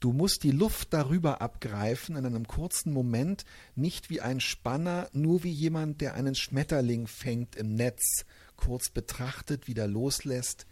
Du 0.00 0.12
musst 0.12 0.42
die 0.42 0.50
Luft 0.50 0.92
darüber 0.92 1.40
abgreifen 1.40 2.16
in 2.16 2.26
einem 2.26 2.46
kurzen 2.46 2.92
Moment, 2.92 3.44
nicht 3.74 4.10
wie 4.10 4.20
ein 4.20 4.40
Spanner, 4.40 5.08
nur 5.12 5.42
wie 5.42 5.52
jemand, 5.52 6.00
der 6.00 6.14
einen 6.14 6.34
Schmetterling 6.34 7.06
fängt 7.06 7.56
im 7.56 7.74
Netz, 7.74 8.26
kurz 8.56 8.90
betrachtet, 8.90 9.68
wieder 9.68 9.86
loslässt 9.86 10.66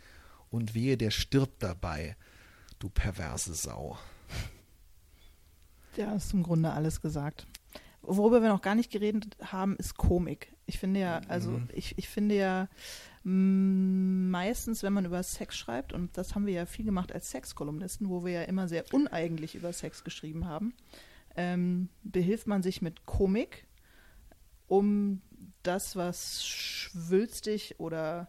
und 0.51 0.75
wehe, 0.75 0.97
der 0.97 1.11
stirbt 1.11 1.63
dabei. 1.63 2.17
Du 2.79 2.89
perverse 2.89 3.55
Sau. 3.55 3.97
Ja, 5.97 6.13
ist 6.15 6.33
im 6.35 6.43
Grunde 6.43 6.73
alles 6.73 7.01
gesagt. 7.01 7.47
Worüber 8.03 8.43
wir 8.43 8.49
noch 8.51 8.63
gar 8.63 8.75
nicht 8.75 8.91
geredet 8.91 9.37
haben, 9.41 9.77
ist 9.77 9.97
Komik. 9.97 10.53
Ich 10.67 10.79
finde 10.79 11.01
ja, 11.01 11.21
also 11.29 11.53
Mhm. 11.53 11.69
ich, 11.73 11.97
ich 11.97 12.09
finde 12.09 12.35
ja 12.35 12.69
mh, 13.23 14.31
meistens, 14.31 14.83
wenn 14.83 14.93
man 14.93 15.07
über 15.07 15.23
Sex 15.23 15.57
schreibt, 15.57 15.93
und 15.93 16.17
das 16.19 16.35
haben 16.35 16.47
wir 16.47 16.53
ja 16.53 16.67
viel 16.67 16.85
gemacht 16.85 17.13
als 17.13 17.31
Sexkolumnisten, 17.31 18.09
wo 18.11 18.25
wir 18.25 18.33
ja 18.33 18.43
immer 18.43 18.69
sehr 18.69 18.85
uneigentlich 18.93 19.55
über 19.55 19.73
Sex 19.73 20.05
geschrieben 20.05 20.47
haben, 20.47 20.75
ähm, 21.37 21.89
behilft 22.03 22.47
man 22.47 22.63
sich 22.63 22.83
mit 22.83 23.07
Komik, 23.07 23.67
um 24.67 25.23
das, 25.63 25.97
was 25.97 26.45
schwülstig 26.45 27.77
oder, 27.79 28.29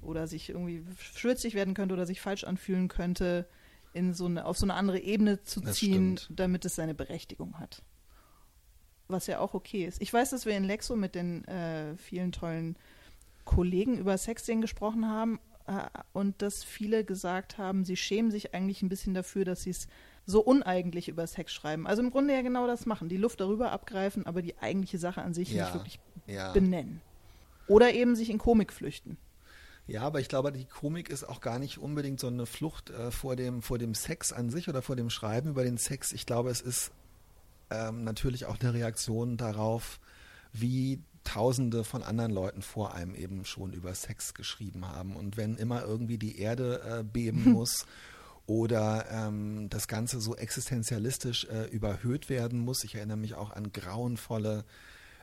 oder 0.00 0.26
sich 0.26 0.48
irgendwie 0.48 0.82
schwülstig 0.98 1.54
werden 1.54 1.74
könnte 1.74 1.94
oder 1.94 2.06
sich 2.06 2.20
falsch 2.20 2.44
anfühlen 2.44 2.88
könnte, 2.88 3.46
in 3.92 4.14
so 4.14 4.26
eine, 4.26 4.44
auf 4.44 4.56
so 4.58 4.66
eine 4.66 4.74
andere 4.74 5.00
Ebene 5.00 5.42
zu 5.42 5.60
Das 5.60 5.76
ziehen, 5.76 6.16
stimmt. 6.18 6.38
damit 6.38 6.64
es 6.64 6.76
seine 6.76 6.94
Berechtigung 6.94 7.58
hat. 7.58 7.82
Was 9.08 9.26
ja 9.26 9.40
auch 9.40 9.54
okay 9.54 9.84
ist. 9.86 10.00
Ich 10.00 10.12
weiß, 10.12 10.30
dass 10.30 10.46
wir 10.46 10.56
in 10.56 10.64
Lexo 10.64 10.94
mit 10.94 11.14
den 11.14 11.44
äh, 11.46 11.96
vielen 11.96 12.30
tollen 12.32 12.76
Kollegen 13.44 13.98
über 13.98 14.16
Sexszenen 14.16 14.60
gesprochen 14.62 15.08
haben 15.08 15.40
äh, 15.66 15.82
und 16.12 16.40
dass 16.42 16.62
viele 16.62 17.04
gesagt 17.04 17.58
haben, 17.58 17.84
sie 17.84 17.96
schämen 17.96 18.30
sich 18.30 18.54
eigentlich 18.54 18.82
ein 18.82 18.88
bisschen 18.88 19.14
dafür, 19.14 19.44
dass 19.44 19.62
sie 19.62 19.70
es 19.70 19.88
so 20.26 20.40
uneigentlich 20.40 21.08
über 21.08 21.26
Sex 21.26 21.52
schreiben. 21.52 21.88
Also 21.88 22.02
im 22.02 22.10
Grunde 22.10 22.34
ja 22.34 22.42
genau 22.42 22.68
das 22.68 22.86
machen, 22.86 23.08
die 23.08 23.16
Luft 23.16 23.40
darüber 23.40 23.72
abgreifen, 23.72 24.26
aber 24.26 24.42
die 24.42 24.56
eigentliche 24.58 24.98
Sache 24.98 25.22
an 25.22 25.34
sich 25.34 25.50
Ja, 25.52 25.64
nicht 25.64 25.74
wirklich 25.74 25.98
ja. 26.28 26.52
benennen. 26.52 27.00
Oder 27.66 27.92
eben 27.92 28.14
sich 28.14 28.30
in 28.30 28.38
Komik 28.38 28.72
flüchten. 28.72 29.16
Ja, 29.86 30.02
aber 30.02 30.20
ich 30.20 30.28
glaube, 30.28 30.52
die 30.52 30.66
Komik 30.66 31.08
ist 31.08 31.24
auch 31.24 31.40
gar 31.40 31.58
nicht 31.58 31.78
unbedingt 31.78 32.20
so 32.20 32.28
eine 32.28 32.46
Flucht 32.46 32.90
äh, 32.90 33.10
vor, 33.10 33.34
dem, 33.34 33.60
vor 33.62 33.78
dem 33.78 33.94
Sex 33.94 34.32
an 34.32 34.50
sich 34.50 34.68
oder 34.68 34.82
vor 34.82 34.96
dem 34.96 35.10
Schreiben 35.10 35.50
über 35.50 35.64
den 35.64 35.78
Sex. 35.78 36.12
Ich 36.12 36.26
glaube, 36.26 36.50
es 36.50 36.60
ist 36.60 36.92
ähm, 37.70 38.04
natürlich 38.04 38.46
auch 38.46 38.60
eine 38.60 38.74
Reaktion 38.74 39.36
darauf, 39.36 40.00
wie 40.52 41.00
Tausende 41.24 41.84
von 41.84 42.02
anderen 42.02 42.32
Leuten 42.32 42.62
vor 42.62 42.94
einem 42.94 43.14
eben 43.14 43.44
schon 43.44 43.72
über 43.72 43.94
Sex 43.94 44.32
geschrieben 44.32 44.86
haben. 44.86 45.16
Und 45.16 45.36
wenn 45.36 45.56
immer 45.56 45.82
irgendwie 45.82 46.18
die 46.18 46.38
Erde 46.38 46.80
äh, 46.82 47.04
beben 47.04 47.44
muss 47.52 47.86
oder 48.46 49.06
ähm, 49.10 49.68
das 49.68 49.86
Ganze 49.86 50.20
so 50.20 50.34
existenzialistisch 50.34 51.44
äh, 51.44 51.66
überhöht 51.66 52.30
werden 52.30 52.58
muss, 52.58 52.84
ich 52.84 52.94
erinnere 52.94 53.18
mich 53.18 53.34
auch 53.34 53.50
an 53.50 53.70
grauenvolle 53.70 54.64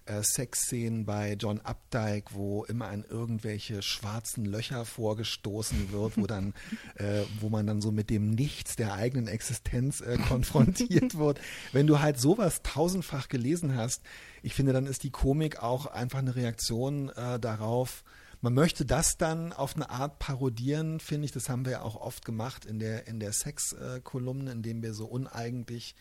äh, 0.07 0.23
Sexszenen 0.23 1.05
bei 1.05 1.33
John 1.33 1.59
Updike, 1.61 2.33
wo 2.33 2.63
immer 2.65 2.87
an 2.87 3.05
irgendwelche 3.07 3.81
schwarzen 3.81 4.45
Löcher 4.45 4.85
vorgestoßen 4.85 5.91
wird, 5.91 6.17
wo 6.17 6.27
dann, 6.27 6.53
äh, 6.95 7.23
wo 7.39 7.49
man 7.49 7.67
dann 7.67 7.81
so 7.81 7.91
mit 7.91 8.09
dem 8.09 8.31
Nichts 8.31 8.75
der 8.75 8.93
eigenen 8.93 9.27
Existenz 9.27 10.01
äh, 10.01 10.17
konfrontiert 10.17 11.17
wird. 11.17 11.39
Wenn 11.71 11.87
du 11.87 11.99
halt 11.99 12.19
sowas 12.19 12.61
tausendfach 12.63 13.27
gelesen 13.27 13.75
hast, 13.75 14.01
ich 14.43 14.53
finde, 14.53 14.73
dann 14.73 14.85
ist 14.85 15.03
die 15.03 15.11
Komik 15.11 15.61
auch 15.61 15.85
einfach 15.87 16.19
eine 16.19 16.35
Reaktion 16.35 17.09
äh, 17.09 17.39
darauf. 17.39 18.03
Man 18.41 18.53
möchte 18.53 18.85
das 18.85 19.17
dann 19.17 19.51
auf 19.51 19.75
eine 19.75 19.89
Art 19.89 20.19
parodieren, 20.19 20.99
finde 20.99 21.25
ich. 21.25 21.31
Das 21.31 21.49
haben 21.49 21.65
wir 21.65 21.71
ja 21.73 21.81
auch 21.81 21.95
oft 21.95 22.23
gemacht 22.23 22.65
in 22.65 22.79
der 22.79 23.07
in 23.07 23.19
der 23.19 23.33
Sex-Kolumne, 23.33 24.51
indem 24.51 24.83
wir 24.83 24.93
so 24.93 25.05
uneigentlich 25.05 25.95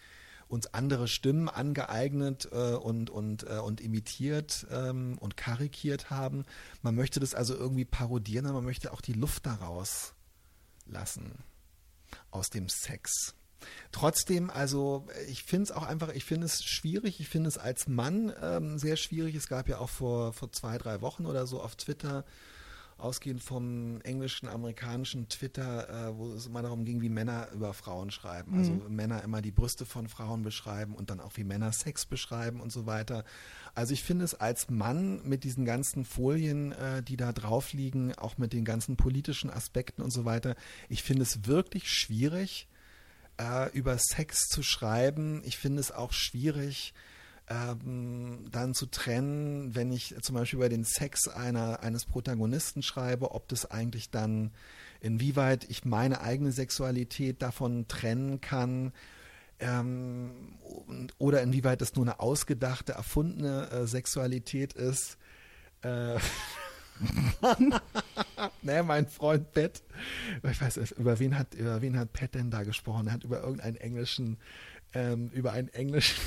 uns 0.49 0.67
andere 0.73 1.09
Stimmen 1.09 1.49
angeeignet 1.49 2.49
äh, 2.53 2.75
und, 2.75 3.11
und, 3.11 3.45
äh, 3.45 3.59
und 3.59 3.81
imitiert 3.81 4.67
ähm, 4.71 5.19
und 5.19 5.37
karikiert 5.37 6.11
haben. 6.11 6.45
Man 6.83 6.95
möchte 6.95 7.21
das 7.21 7.35
also 7.35 7.55
irgendwie 7.55 7.85
parodieren, 7.85 8.47
aber 8.47 8.57
man 8.57 8.65
möchte 8.65 8.93
auch 8.93 9.01
die 9.01 9.13
Luft 9.13 9.47
daraus 9.47 10.15
lassen 10.87 11.43
aus 12.31 12.49
dem 12.51 12.69
Sex. 12.69 13.35
Trotzdem, 13.91 14.51
also 14.51 15.07
ich 15.29 15.43
finde 15.43 15.65
es 15.65 15.73
auch 15.73 15.83
einfach, 15.83 16.11
ich 16.11 16.25
finde 16.25 16.47
es 16.47 16.63
schwierig, 16.63 17.21
ich 17.21 17.29
finde 17.29 17.49
es 17.49 17.59
als 17.59 17.89
Mann 17.89 18.33
ähm, 18.41 18.79
sehr 18.79 18.97
schwierig. 18.97 19.35
Es 19.35 19.49
gab 19.49 19.69
ja 19.69 19.79
auch 19.79 19.91
vor, 19.91 20.33
vor 20.33 20.53
zwei, 20.53 20.79
drei 20.79 21.01
Wochen 21.01 21.27
oder 21.27 21.47
so 21.47 21.61
auf 21.61 21.75
Twitter 21.77 22.25
ausgehend 22.99 23.43
vom 23.43 24.01
englischen, 24.03 24.49
amerikanischen 24.49 25.29
Twitter, 25.29 26.09
äh, 26.09 26.17
wo 26.17 26.33
es 26.33 26.47
immer 26.47 26.63
darum 26.63 26.85
ging, 26.85 27.03
wie 27.03 27.11
Männer 27.11 27.49
über 27.53 27.75
Frauen 27.75 28.11
schreiben. 28.11 28.57
Also 28.59 28.73
Männer 28.89 29.23
immer 29.23 29.43
die 29.43 29.51
Brüste 29.51 29.85
von 29.85 30.09
Frauen 30.09 30.43
beschreiben 30.43 30.95
und 30.95 31.11
dann 31.11 31.21
auch 31.21 31.33
wie 31.37 31.45
Männer 31.45 31.73
Sex 31.73 32.07
beschreiben 32.07 32.61
und 32.61 32.73
so 32.73 32.87
weiter. 32.87 33.25
Also 33.75 33.93
ich 33.93 34.03
finde 34.03 34.25
es 34.25 34.35
als 34.35 34.71
Mann 34.71 35.21
mit 35.29 35.45
diesen 35.45 35.67
ganzen 35.67 36.07
Folien, 36.07 36.73
äh, 36.73 37.03
die 37.03 37.19
da 37.19 37.33
drauf 37.33 37.75
liegen, 37.75 38.15
auch 38.15 38.39
mit 38.39 38.55
den 38.55 38.65
ganzen 38.65 38.97
politischen 38.97 39.51
Aspekten 39.51 40.01
und 40.01 40.11
so 40.11 40.25
weiter, 40.25 40.57
ich 40.89 41.03
finde 41.03 41.23
es 41.23 41.47
wirklich 41.47 41.91
schwierig, 41.91 42.67
äh, 43.39 43.71
über 43.73 43.99
Sex 43.99 44.49
zu 44.49 44.63
schreiben. 44.63 45.43
Ich 45.45 45.59
finde 45.59 45.81
es 45.81 45.93
auch 45.93 46.13
schwierig, 46.13 46.95
ähm, 47.49 48.47
dann 48.51 48.75
zu 48.75 48.87
trennen, 48.87 49.75
wenn 49.75 49.93
ich 49.93 50.15
zum 50.23 50.35
Beispiel 50.35 50.59
über 50.59 50.69
den 50.69 50.85
Sex 50.85 51.29
einer, 51.29 51.81
eines 51.81 52.05
Protagonisten 52.05 52.83
schreibe, 52.83 53.33
ob 53.33 53.49
das 53.49 53.71
eigentlich 53.71 54.11
dann, 54.11 54.53
inwieweit 55.01 55.65
ich 55.69 55.85
meine 55.85 56.21
eigene 56.21 56.53
Sexualität 56.53 57.43
davon 57.43 57.87
trennen 57.87 58.41
kann, 58.41 58.93
ähm, 59.59 60.59
oder 61.19 61.43
inwieweit 61.43 61.81
das 61.81 61.95
nur 61.95 62.05
eine 62.05 62.21
ausgedachte, 62.21 62.93
erfundene 62.93 63.71
äh, 63.71 63.87
Sexualität 63.87 64.75
ist. 64.75 65.17
Äh, 65.83 66.19
ne, 68.63 68.83
mein 68.83 69.07
Freund 69.07 69.53
Pat, 69.53 69.83
ich 70.43 70.61
weiß 70.61 70.93
über 70.99 71.19
wen 71.19 71.39
hat, 71.39 71.55
über 71.55 71.81
wen 71.81 71.99
hat 71.99 72.13
Pat 72.13 72.35
denn 72.35 72.51
da 72.51 72.65
gesprochen? 72.65 73.07
Er 73.07 73.15
hat 73.15 73.25
über 73.25 73.41
irgendeinen 73.41 73.77
englischen, 73.77 74.39
ähm, 74.93 75.31
über 75.33 75.53
einen 75.53 75.69
englischen 75.69 76.21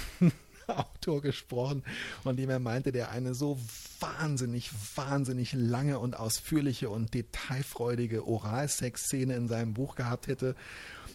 Autor 0.78 1.22
gesprochen, 1.22 1.84
von 2.24 2.36
dem 2.36 2.50
er 2.50 2.60
meinte, 2.60 2.92
der 2.92 3.12
eine 3.12 3.34
so 3.34 3.58
wahnsinnig, 4.00 4.72
wahnsinnig 4.96 5.54
lange 5.54 6.00
und 6.00 6.18
ausführliche 6.18 6.90
und 6.90 7.14
detailfreudige 7.14 8.28
Oralsex-Szene 8.28 9.36
in 9.36 9.48
seinem 9.48 9.74
Buch 9.74 9.96
gehabt 9.96 10.28
hätte. 10.28 10.56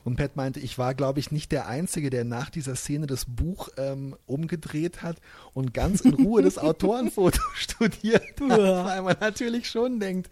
Und 0.05 0.17
Pat 0.17 0.37
meinte, 0.37 0.61
ich 0.61 0.77
war, 0.77 0.95
glaube 0.95 1.19
ich, 1.19 1.31
nicht 1.31 1.51
der 1.51 1.67
Einzige, 1.67 2.11
der 2.11 2.25
nach 2.25 2.51
dieser 2.51 2.77
Szene 2.77 3.07
das 3.07 3.25
Buch 3.27 3.71
ähm, 3.79 4.17
umgedreht 4.27 5.03
hat 5.03 5.17
und 5.55 5.73
ganz 5.73 6.03
in 6.03 6.15
Ruhe 6.15 6.43
das 6.43 6.59
Autorenfoto 6.59 7.41
studiert 7.55 8.41
hat, 8.41 8.59
weil 8.59 9.03
man 9.03 9.17
natürlich 9.21 9.71
schon 9.71 10.01
denkt, 10.01 10.31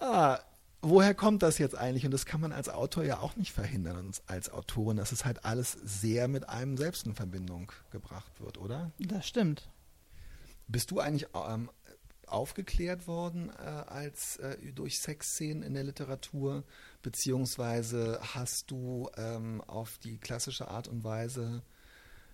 ah, 0.00 0.38
woher 0.82 1.14
kommt 1.14 1.42
das 1.42 1.58
jetzt 1.58 1.76
eigentlich? 1.76 2.04
Und 2.04 2.12
das 2.12 2.26
kann 2.26 2.40
man 2.40 2.52
als 2.52 2.68
Autor 2.68 3.04
ja 3.04 3.20
auch 3.20 3.36
nicht 3.36 3.52
verhindern 3.52 3.96
und 3.98 4.22
als 4.26 4.50
Autorin, 4.50 4.96
dass 4.96 5.12
es 5.12 5.24
halt 5.24 5.44
alles 5.44 5.72
sehr 5.72 6.28
mit 6.28 6.48
einem 6.48 6.76
selbst 6.76 7.06
in 7.06 7.14
Verbindung 7.14 7.72
gebracht 7.90 8.40
wird, 8.40 8.58
oder? 8.58 8.92
Das 8.98 9.26
stimmt. 9.26 9.68
Bist 10.66 10.90
du 10.90 11.00
eigentlich 11.00 11.28
ähm, 11.34 11.70
aufgeklärt 12.26 13.06
worden 13.06 13.50
äh, 13.58 13.62
als 13.62 14.36
äh, 14.36 14.72
durch 14.72 14.98
Sexszenen 15.00 15.62
in 15.62 15.74
der 15.74 15.84
Literatur, 15.84 16.64
beziehungsweise 17.02 18.20
hast 18.34 18.70
du 18.70 19.08
ähm, 19.16 19.62
auf 19.66 19.98
die 19.98 20.18
klassische 20.18 20.68
Art 20.68 20.88
und 20.88 21.04
Weise 21.04 21.62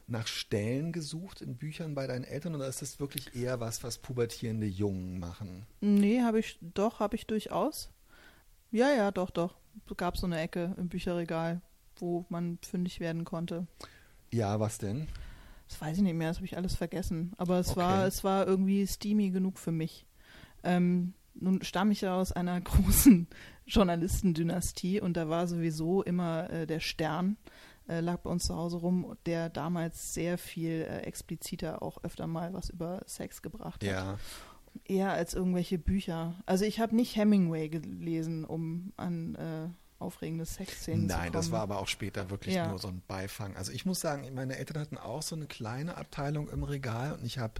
nach 0.06 0.26
Stellen 0.26 0.92
gesucht 0.92 1.40
in 1.40 1.56
Büchern 1.56 1.94
bei 1.94 2.06
deinen 2.06 2.24
Eltern 2.24 2.54
oder 2.54 2.68
ist 2.68 2.82
das 2.82 3.00
wirklich 3.00 3.34
eher 3.34 3.60
was, 3.60 3.82
was 3.82 3.98
pubertierende 3.98 4.66
Jungen 4.66 5.18
machen? 5.18 5.66
Nee, 5.80 6.20
habe 6.20 6.40
ich 6.40 6.58
doch, 6.60 7.00
habe 7.00 7.16
ich 7.16 7.26
durchaus. 7.26 7.90
Ja, 8.74 8.90
ja, 8.90 9.12
doch, 9.12 9.30
doch. 9.30 9.54
Es 9.88 9.96
gab 9.96 10.16
so 10.16 10.26
eine 10.26 10.40
Ecke 10.40 10.74
im 10.78 10.88
Bücherregal, 10.88 11.62
wo 11.96 12.26
man 12.28 12.58
fündig 12.60 12.98
werden 12.98 13.24
konnte. 13.24 13.68
Ja, 14.32 14.58
was 14.58 14.78
denn? 14.78 15.06
Das 15.68 15.80
weiß 15.80 15.96
ich 15.98 16.02
nicht 16.02 16.14
mehr, 16.16 16.26
das 16.28 16.38
habe 16.38 16.46
ich 16.46 16.56
alles 16.56 16.74
vergessen. 16.74 17.32
Aber 17.36 17.60
es 17.60 17.70
Okay. 17.70 17.78
war, 17.80 18.06
es 18.06 18.24
war 18.24 18.48
irgendwie 18.48 18.84
steamy 18.84 19.30
genug 19.30 19.58
für 19.60 19.70
mich. 19.70 20.06
Ähm, 20.64 21.14
nun 21.34 21.62
stamme 21.62 21.92
ich 21.92 22.00
ja 22.00 22.16
aus 22.16 22.32
einer 22.32 22.60
großen 22.60 23.28
Journalistendynastie 23.66 25.00
und 25.00 25.16
da 25.16 25.28
war 25.28 25.46
sowieso 25.46 26.02
immer 26.02 26.50
äh, 26.50 26.66
der 26.66 26.80
Stern, 26.80 27.36
äh, 27.88 28.00
lag 28.00 28.18
bei 28.22 28.30
uns 28.30 28.44
zu 28.44 28.56
Hause 28.56 28.78
rum, 28.78 29.16
der 29.24 29.50
damals 29.50 30.14
sehr 30.14 30.36
viel 30.36 30.82
äh, 30.82 31.02
expliziter 31.02 31.80
auch 31.80 32.02
öfter 32.02 32.26
mal 32.26 32.52
was 32.54 32.70
über 32.70 33.02
Sex 33.06 33.40
gebracht 33.40 33.84
hat. 33.84 33.88
Ja. 33.88 34.18
Eher 34.84 35.12
als 35.12 35.34
irgendwelche 35.34 35.78
Bücher. 35.78 36.34
Also 36.46 36.64
ich 36.64 36.80
habe 36.80 36.94
nicht 36.96 37.16
Hemingway 37.16 37.68
gelesen, 37.68 38.44
um 38.44 38.92
an 38.96 39.34
äh, 39.36 39.68
aufregende 39.98 40.44
Sexszenen. 40.44 41.06
Nein, 41.06 41.32
das 41.32 41.50
war 41.50 41.60
aber 41.60 41.78
auch 41.78 41.88
später 41.88 42.28
wirklich 42.30 42.54
Ja. 42.56 42.68
nur 42.68 42.78
so 42.78 42.88
ein 42.88 43.02
Beifang. 43.06 43.56
Also 43.56 43.72
ich 43.72 43.86
muss 43.86 44.00
sagen, 44.00 44.28
meine 44.34 44.56
Eltern 44.58 44.80
hatten 44.80 44.98
auch 44.98 45.22
so 45.22 45.36
eine 45.36 45.46
kleine 45.46 45.96
Abteilung 45.96 46.48
im 46.50 46.62
Regal 46.64 47.12
und 47.14 47.24
ich 47.24 47.38
habe 47.38 47.54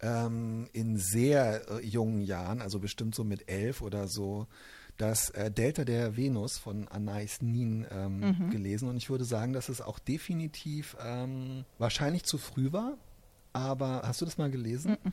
ähm, 0.00 0.68
in 0.72 0.98
sehr 0.98 1.68
äh, 1.70 1.84
jungen 1.86 2.20
Jahren, 2.20 2.60
also 2.60 2.78
bestimmt 2.80 3.14
so 3.14 3.24
mit 3.24 3.48
elf 3.50 3.80
oder 3.82 4.08
so, 4.08 4.46
das 4.96 5.30
äh, 5.30 5.50
Delta 5.50 5.84
der 5.84 6.16
Venus 6.16 6.58
von 6.58 6.88
Anais 6.88 7.40
Nin 7.42 7.86
ähm, 7.90 8.20
Mhm. 8.38 8.50
gelesen 8.50 8.88
und 8.88 8.96
ich 8.96 9.08
würde 9.10 9.24
sagen, 9.24 9.52
dass 9.52 9.68
es 9.68 9.80
auch 9.80 9.98
definitiv 9.98 10.96
ähm, 11.04 11.64
wahrscheinlich 11.78 12.24
zu 12.24 12.38
früh 12.38 12.72
war. 12.72 12.96
Aber 13.52 14.02
hast 14.04 14.20
du 14.20 14.24
das 14.26 14.36
mal 14.38 14.50
gelesen? 14.50 14.96
Mhm. 15.02 15.12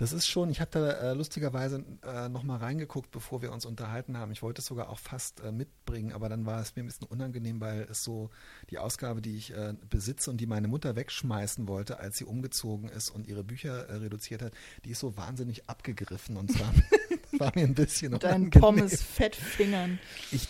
Das 0.00 0.14
ist 0.14 0.26
schon, 0.26 0.48
ich 0.48 0.62
habe 0.62 0.70
da 0.70 0.92
äh, 0.92 1.12
lustigerweise 1.12 1.84
äh, 2.06 2.30
nochmal 2.30 2.56
reingeguckt, 2.56 3.10
bevor 3.10 3.42
wir 3.42 3.52
uns 3.52 3.66
unterhalten 3.66 4.16
haben. 4.16 4.32
Ich 4.32 4.40
wollte 4.40 4.62
es 4.62 4.66
sogar 4.66 4.88
auch 4.88 4.98
fast 4.98 5.40
äh, 5.40 5.52
mitbringen, 5.52 6.12
aber 6.12 6.30
dann 6.30 6.46
war 6.46 6.58
es 6.62 6.74
mir 6.74 6.82
ein 6.82 6.86
bisschen 6.86 7.06
unangenehm, 7.06 7.60
weil 7.60 7.82
es 7.82 8.02
so 8.02 8.30
die 8.70 8.78
Ausgabe, 8.78 9.20
die 9.20 9.36
ich 9.36 9.52
äh, 9.54 9.74
besitze 9.90 10.30
und 10.30 10.38
die 10.38 10.46
meine 10.46 10.68
Mutter 10.68 10.96
wegschmeißen 10.96 11.68
wollte, 11.68 12.00
als 12.00 12.16
sie 12.16 12.24
umgezogen 12.24 12.88
ist 12.88 13.10
und 13.10 13.26
ihre 13.26 13.44
Bücher 13.44 13.90
äh, 13.90 13.96
reduziert 13.96 14.40
hat, 14.40 14.54
die 14.86 14.92
ist 14.92 15.00
so 15.00 15.18
wahnsinnig 15.18 15.68
abgegriffen 15.68 16.38
und 16.38 16.50
zwar 16.50 16.72
war 17.32 17.52
mir 17.54 17.64
ein 17.64 17.74
bisschen 17.74 18.12
Mit 18.12 18.22
deinen 18.22 18.44
unangenehm. 18.44 18.60
Pommes 18.62 19.02
Fettfingern. 19.02 19.98
Ich, 20.32 20.48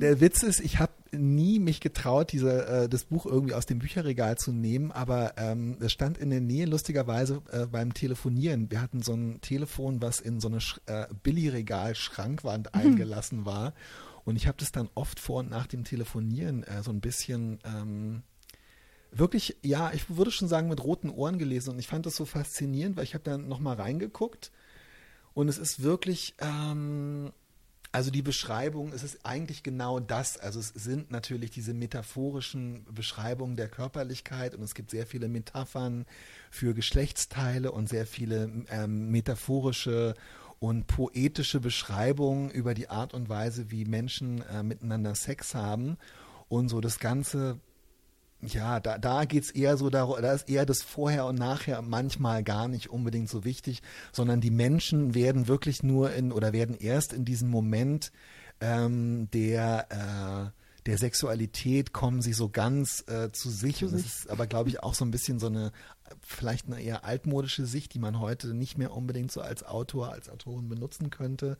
der 0.00 0.20
Witz 0.20 0.44
ist, 0.44 0.60
ich 0.60 0.78
habe 0.78 0.92
nie 1.12 1.58
mich 1.58 1.80
getraut, 1.80 2.32
diese, 2.32 2.66
äh, 2.66 2.88
das 2.88 3.04
Buch 3.04 3.26
irgendwie 3.26 3.54
aus 3.54 3.66
dem 3.66 3.78
Bücherregal 3.78 4.36
zu 4.36 4.52
nehmen, 4.52 4.92
aber 4.92 5.34
ähm, 5.36 5.76
es 5.80 5.92
stand 5.92 6.18
in 6.18 6.30
der 6.30 6.40
Nähe, 6.40 6.66
lustigerweise 6.66 7.42
äh, 7.50 7.66
beim 7.66 7.94
Telefonieren. 7.94 8.70
Wir 8.70 8.80
hatten 8.80 9.02
so 9.02 9.14
ein 9.14 9.40
Telefon, 9.40 10.02
was 10.02 10.20
in 10.20 10.40
so 10.40 10.48
eine 10.48 10.60
Sch 10.60 10.80
äh, 10.86 11.06
Billigregal-Schrankwand 11.22 12.74
eingelassen 12.74 13.44
war. 13.46 13.74
Und 14.24 14.36
ich 14.36 14.46
habe 14.46 14.58
das 14.58 14.72
dann 14.72 14.90
oft 14.94 15.20
vor 15.20 15.40
und 15.40 15.50
nach 15.50 15.66
dem 15.66 15.84
Telefonieren 15.84 16.62
äh, 16.64 16.82
so 16.82 16.90
ein 16.90 17.00
bisschen 17.00 17.60
ähm, 17.64 18.22
wirklich, 19.10 19.56
ja, 19.62 19.92
ich 19.92 20.16
würde 20.16 20.30
schon 20.30 20.48
sagen, 20.48 20.68
mit 20.68 20.82
roten 20.84 21.10
Ohren 21.10 21.38
gelesen. 21.38 21.70
Und 21.70 21.78
ich 21.78 21.86
fand 21.86 22.06
das 22.06 22.16
so 22.16 22.24
faszinierend, 22.24 22.96
weil 22.96 23.04
ich 23.04 23.14
habe 23.14 23.24
dann 23.24 23.48
nochmal 23.48 23.76
reingeguckt. 23.76 24.52
Und 25.34 25.48
es 25.48 25.58
ist 25.58 25.82
wirklich, 25.82 26.34
ähm, 26.40 27.32
also 27.98 28.12
die 28.12 28.22
Beschreibung, 28.22 28.92
es 28.92 29.02
ist 29.02 29.26
eigentlich 29.26 29.64
genau 29.64 29.98
das. 29.98 30.38
Also 30.38 30.60
es 30.60 30.68
sind 30.68 31.10
natürlich 31.10 31.50
diese 31.50 31.74
metaphorischen 31.74 32.86
Beschreibungen 32.94 33.56
der 33.56 33.66
Körperlichkeit 33.66 34.54
und 34.54 34.62
es 34.62 34.76
gibt 34.76 34.92
sehr 34.92 35.04
viele 35.04 35.26
Metaphern 35.26 36.06
für 36.48 36.74
Geschlechtsteile 36.74 37.72
und 37.72 37.88
sehr 37.88 38.06
viele 38.06 38.52
ähm, 38.70 39.10
metaphorische 39.10 40.14
und 40.60 40.86
poetische 40.86 41.58
Beschreibungen 41.58 42.50
über 42.50 42.72
die 42.72 42.88
Art 42.88 43.14
und 43.14 43.28
Weise, 43.28 43.72
wie 43.72 43.84
Menschen 43.84 44.42
äh, 44.42 44.62
miteinander 44.62 45.16
Sex 45.16 45.56
haben. 45.56 45.96
Und 46.48 46.68
so 46.68 46.80
das 46.80 47.00
Ganze 47.00 47.58
ja, 48.40 48.78
da, 48.78 48.98
da 48.98 49.24
geht's 49.24 49.50
eher 49.50 49.76
so 49.76 49.90
darum, 49.90 50.22
da 50.22 50.32
ist 50.32 50.48
eher 50.48 50.64
das 50.64 50.82
Vorher 50.82 51.26
und 51.26 51.38
Nachher 51.38 51.82
manchmal 51.82 52.44
gar 52.44 52.68
nicht 52.68 52.88
unbedingt 52.88 53.28
so 53.28 53.44
wichtig, 53.44 53.82
sondern 54.12 54.40
die 54.40 54.50
Menschen 54.50 55.14
werden 55.14 55.48
wirklich 55.48 55.82
nur 55.82 56.12
in 56.12 56.30
oder 56.30 56.52
werden 56.52 56.76
erst 56.78 57.12
in 57.12 57.24
diesem 57.24 57.50
Moment 57.50 58.12
ähm, 58.60 59.28
der, 59.32 59.86
äh, 59.90 60.86
der 60.86 60.98
Sexualität 60.98 61.92
kommen 61.92 62.22
sie 62.22 62.32
so 62.32 62.48
ganz 62.48 63.04
äh, 63.08 63.30
zu 63.32 63.50
sich. 63.50 63.84
Und 63.84 63.92
das 63.92 64.04
ist 64.04 64.30
aber, 64.30 64.46
glaube 64.46 64.68
ich, 64.68 64.82
auch 64.82 64.94
so 64.94 65.04
ein 65.04 65.10
bisschen 65.10 65.40
so 65.40 65.48
eine, 65.48 65.72
vielleicht 66.22 66.66
eine 66.66 66.80
eher 66.80 67.04
altmodische 67.04 67.66
Sicht, 67.66 67.92
die 67.94 67.98
man 67.98 68.20
heute 68.20 68.54
nicht 68.54 68.78
mehr 68.78 68.92
unbedingt 68.92 69.32
so 69.32 69.40
als 69.40 69.64
Autor, 69.64 70.12
als 70.12 70.28
Autorin 70.28 70.68
benutzen 70.68 71.10
könnte. 71.10 71.58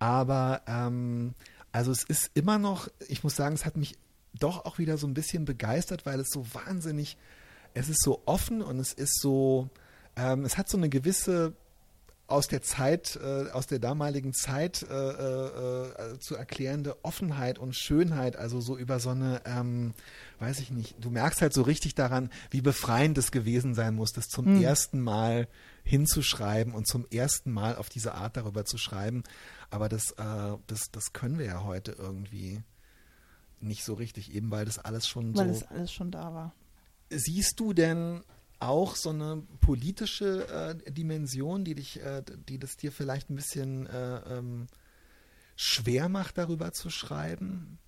Aber 0.00 0.62
ähm, 0.66 1.34
also 1.70 1.92
es 1.92 2.02
ist 2.02 2.30
immer 2.34 2.58
noch, 2.58 2.88
ich 3.08 3.22
muss 3.22 3.36
sagen, 3.36 3.54
es 3.54 3.64
hat 3.64 3.76
mich 3.76 3.96
doch 4.38 4.64
auch 4.64 4.78
wieder 4.78 4.98
so 4.98 5.06
ein 5.06 5.14
bisschen 5.14 5.44
begeistert, 5.44 6.06
weil 6.06 6.20
es 6.20 6.30
so 6.30 6.46
wahnsinnig, 6.54 7.16
es 7.74 7.88
ist 7.88 8.02
so 8.02 8.22
offen 8.26 8.62
und 8.62 8.78
es 8.78 8.92
ist 8.92 9.20
so, 9.20 9.68
ähm, 10.16 10.44
es 10.44 10.58
hat 10.58 10.68
so 10.68 10.76
eine 10.76 10.88
gewisse 10.88 11.54
aus 12.32 12.48
der 12.48 12.62
Zeit, 12.62 13.18
äh, 13.22 13.50
aus 13.50 13.66
der 13.66 13.78
damaligen 13.78 14.32
Zeit 14.32 14.86
äh, 14.88 14.94
äh, 14.94 15.88
äh, 16.14 16.18
zu 16.18 16.34
erklärende 16.34 17.04
Offenheit 17.04 17.58
und 17.58 17.76
Schönheit, 17.76 18.36
also 18.36 18.60
so 18.60 18.78
über 18.78 19.00
so 19.00 19.10
eine, 19.10 19.42
ähm, 19.44 19.92
weiß 20.38 20.60
ich 20.60 20.70
nicht, 20.70 20.96
du 20.98 21.10
merkst 21.10 21.42
halt 21.42 21.52
so 21.52 21.60
richtig 21.60 21.94
daran, 21.94 22.30
wie 22.50 22.62
befreiend 22.62 23.18
es 23.18 23.32
gewesen 23.32 23.74
sein 23.74 23.94
muss, 23.94 24.12
das 24.12 24.28
zum 24.28 24.46
Hm. 24.46 24.62
ersten 24.62 25.00
Mal 25.00 25.46
hinzuschreiben 25.84 26.72
und 26.72 26.86
zum 26.86 27.06
ersten 27.10 27.52
Mal 27.52 27.76
auf 27.76 27.90
diese 27.90 28.14
Art 28.14 28.36
darüber 28.36 28.64
zu 28.64 28.78
schreiben. 28.78 29.24
Aber 29.70 29.90
das, 29.90 30.12
äh, 30.12 30.56
das, 30.68 30.90
das 30.90 31.12
können 31.12 31.38
wir 31.38 31.46
ja 31.46 31.64
heute 31.64 31.92
irgendwie 31.92 32.62
nicht 33.62 33.84
so 33.84 33.94
richtig, 33.94 34.32
eben 34.34 34.50
weil 34.50 34.64
das 34.64 34.78
alles 34.78 35.06
schon 35.06 35.36
Weil 35.36 35.52
so 35.54 35.60
es 35.60 35.62
alles 35.64 35.92
schon 35.92 36.10
da 36.10 36.32
war. 36.34 36.54
Siehst 37.10 37.58
du 37.58 37.72
denn 37.72 38.22
auch 38.58 38.96
so 38.96 39.10
eine 39.10 39.42
politische 39.60 40.48
äh, 40.48 40.92
Dimension, 40.92 41.64
die 41.64 41.74
dich, 41.74 42.00
äh, 42.00 42.22
die 42.48 42.58
das 42.58 42.76
dir 42.76 42.92
vielleicht 42.92 43.28
ein 43.28 43.36
bisschen 43.36 43.86
äh, 43.86 44.38
ähm, 44.38 44.66
schwer 45.56 46.08
macht, 46.08 46.38
darüber 46.38 46.72
zu 46.72 46.90
schreiben? 46.90 47.78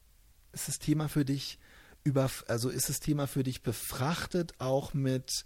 Ist 0.53 0.69
das 0.69 0.79
Thema 0.79 1.09
für 1.09 1.25
dich 1.25 1.59
über, 2.03 2.31
also 2.49 2.69
ist 2.69 2.89
das 2.89 3.01
Thema 3.01 3.27
für 3.27 3.43
dich 3.43 3.63
befrachtet 3.63 4.55
auch 4.59 4.95
mit 4.95 5.45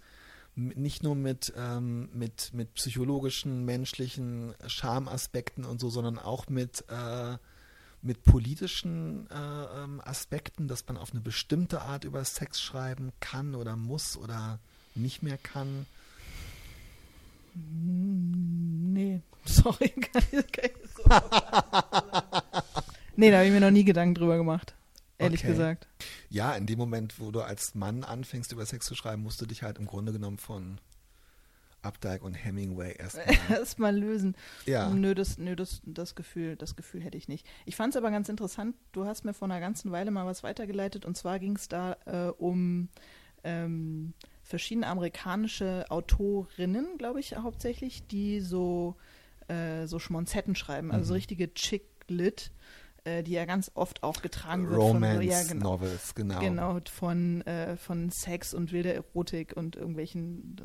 nicht 0.55 1.03
nur 1.03 1.15
mit, 1.15 1.53
ähm, 1.55 2.09
mit, 2.13 2.53
mit 2.53 2.73
psychologischen, 2.73 3.63
menschlichen 3.63 4.53
Schamaspekten 4.67 5.63
und 5.63 5.79
so, 5.79 5.89
sondern 5.89 6.19
auch 6.19 6.49
mit, 6.49 6.83
äh, 6.89 7.37
mit 8.01 8.23
politischen 8.23 9.29
äh, 9.29 9.35
ähm, 9.83 10.01
Aspekten, 10.03 10.67
dass 10.67 10.87
man 10.87 10.97
auf 10.97 11.11
eine 11.11 11.21
bestimmte 11.21 11.81
Art 11.81 12.03
über 12.05 12.23
Sex 12.23 12.61
schreiben 12.61 13.11
kann 13.19 13.55
oder 13.55 13.75
muss 13.75 14.15
oder 14.17 14.59
nicht 14.95 15.21
mehr 15.23 15.37
kann. 15.37 15.85
Hm, 17.53 18.93
Nee, 18.93 19.21
sorry. 19.45 19.89
Kann 20.13 20.23
ich, 20.31 20.51
kann 20.51 20.65
ich 20.65 20.91
so 20.95 21.03
nee, 23.15 23.31
da 23.31 23.37
habe 23.37 23.47
ich 23.47 23.51
mir 23.53 23.59
noch 23.61 23.71
nie 23.71 23.83
Gedanken 23.83 24.15
drüber 24.15 24.37
gemacht. 24.37 24.73
Ehrlich 25.17 25.41
Okay. 25.41 25.51
gesagt. 25.51 25.87
Ja, 26.29 26.53
in 26.53 26.65
dem 26.65 26.77
Moment, 26.79 27.19
wo 27.19 27.31
du 27.31 27.41
als 27.41 27.75
Mann 27.75 28.03
anfängst, 28.03 28.51
über 28.51 28.65
Sex 28.65 28.85
zu 28.85 28.95
schreiben, 28.95 29.23
musst 29.23 29.41
du 29.41 29.45
dich 29.45 29.63
halt 29.63 29.77
im 29.77 29.85
Grunde 29.85 30.11
genommen 30.11 30.37
von 30.37 30.79
Updike 31.81 32.23
und 32.23 32.33
Hemingway 32.33 32.95
erstmal. 32.99 33.37
Erstmal 33.49 33.97
lösen. 33.97 34.35
ja. 34.65 34.89
Nö, 34.89 35.15
das, 35.15 35.37
nö 35.37 35.55
das, 35.55 35.81
das, 35.85 36.15
Gefühl, 36.15 36.55
das 36.55 36.75
Gefühl 36.75 37.01
hätte 37.01 37.17
ich 37.17 37.27
nicht. 37.27 37.45
Ich 37.65 37.75
fand 37.75 37.93
es 37.93 37.97
aber 37.97 38.11
ganz 38.11 38.29
interessant, 38.29 38.75
du 38.91 39.05
hast 39.05 39.25
mir 39.25 39.33
vor 39.33 39.47
einer 39.47 39.59
ganzen 39.59 39.91
Weile 39.91 40.11
mal 40.11 40.25
was 40.25 40.43
weitergeleitet 40.43 41.05
und 41.05 41.15
zwar 41.15 41.39
ging 41.39 41.55
es 41.55 41.67
da 41.67 41.97
äh, 42.05 42.31
um 42.37 42.89
ähm, 43.43 44.13
verschiedene 44.43 44.87
amerikanische 44.87 45.85
Autorinnen, 45.89 46.97
glaube 46.97 47.19
ich, 47.19 47.35
hauptsächlich, 47.37 48.07
die 48.07 48.41
so, 48.41 48.95
äh, 49.47 49.85
so 49.85 49.99
Schmonzetten 49.99 50.55
schreiben, 50.55 50.91
also 50.91 51.05
so 51.05 51.13
Mhm. 51.13 51.17
richtige 51.17 51.53
Chick-Lit, 51.53 52.51
äh, 53.05 53.23
die 53.23 53.31
ja 53.31 53.45
ganz 53.45 53.71
oft 53.75 54.03
auch 54.03 54.21
getragen 54.21 54.69
wird 54.69 54.79
Romance 54.79 55.15
von 55.17 55.27
ja, 55.27 55.43
genau, 55.43 55.71
Novels, 55.71 56.15
genau. 56.15 56.39
Genau, 56.39 56.79
von, 56.91 57.41
äh, 57.41 57.77
von 57.77 58.09
Sex 58.09 58.53
und 58.53 58.71
wilder 58.71 58.93
Erotik 58.93 59.55
und 59.55 59.75
irgendwelchen 59.75 60.57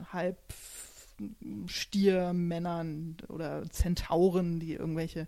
Halbstiermännern 1.20 3.16
oder 3.28 3.68
Zentauren, 3.70 4.60
die 4.60 4.74
irgendwelche 4.74 5.26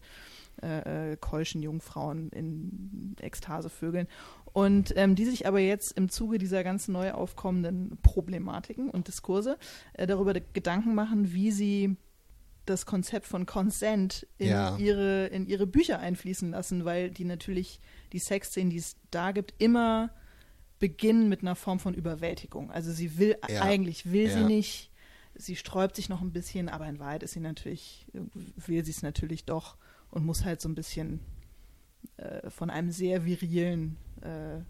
äh, 0.62 1.12
äh, 1.12 1.16
keuschen 1.16 1.62
Jungfrauen 1.62 2.30
in 2.30 3.14
Ekstase 3.20 3.68
vögeln. 3.68 4.06
Und 4.52 4.94
ähm, 4.96 5.14
die 5.14 5.26
sich 5.26 5.46
aber 5.46 5.60
jetzt 5.60 5.92
im 5.92 6.08
Zuge 6.08 6.38
dieser 6.38 6.64
ganzen 6.64 6.92
neu 6.92 7.12
aufkommenden 7.12 7.98
Problematiken 8.02 8.88
und 8.88 9.08
Diskurse 9.08 9.58
äh, 9.92 10.06
darüber 10.06 10.32
Gedanken 10.32 10.94
machen, 10.94 11.32
wie 11.34 11.50
sie 11.50 11.96
das 12.64 12.86
Konzept 12.86 13.26
von 13.26 13.46
Consent 13.46 14.26
in, 14.38 14.48
Ja. 14.48 14.76
ihre, 14.76 15.26
in 15.26 15.46
ihre 15.46 15.66
Bücher 15.66 16.00
einfließen 16.00 16.50
lassen, 16.50 16.84
weil 16.84 17.10
die 17.10 17.24
natürlich 17.24 17.80
die 18.12 18.18
Sexszenen, 18.18 18.70
die 18.70 18.78
es 18.78 18.96
da 19.10 19.30
gibt, 19.32 19.54
immer 19.58 20.10
beginnen 20.78 21.28
mit 21.28 21.42
einer 21.42 21.54
Form 21.54 21.78
von 21.78 21.94
Überwältigung. 21.94 22.70
Also 22.70 22.90
sie 22.92 23.18
will, 23.18 23.36
Ja. 23.48 23.60
eigentlich 23.62 24.10
will 24.10 24.28
sie 24.30 24.40
Ja. 24.40 24.46
nicht, 24.46 24.90
sie 25.36 25.56
sträubt 25.56 25.96
sich 25.96 26.08
noch 26.08 26.20
ein 26.20 26.32
bisschen, 26.32 26.68
aber 26.68 26.86
in 26.86 26.98
Wahrheit 26.98 27.22
ist 27.22 27.32
sie 27.32 27.40
natürlich, 27.40 28.06
will 28.12 28.84
sie 28.84 28.90
es 28.90 29.02
natürlich 29.02 29.44
doch 29.44 29.76
und 30.10 30.24
muss 30.24 30.44
halt 30.44 30.60
so 30.60 30.68
ein 30.68 30.74
bisschen 30.74 31.20
äh, 32.16 32.50
von 32.50 32.70
einem 32.70 32.90
sehr 32.90 33.24
virilen 33.24 33.96
äh, 34.22 34.60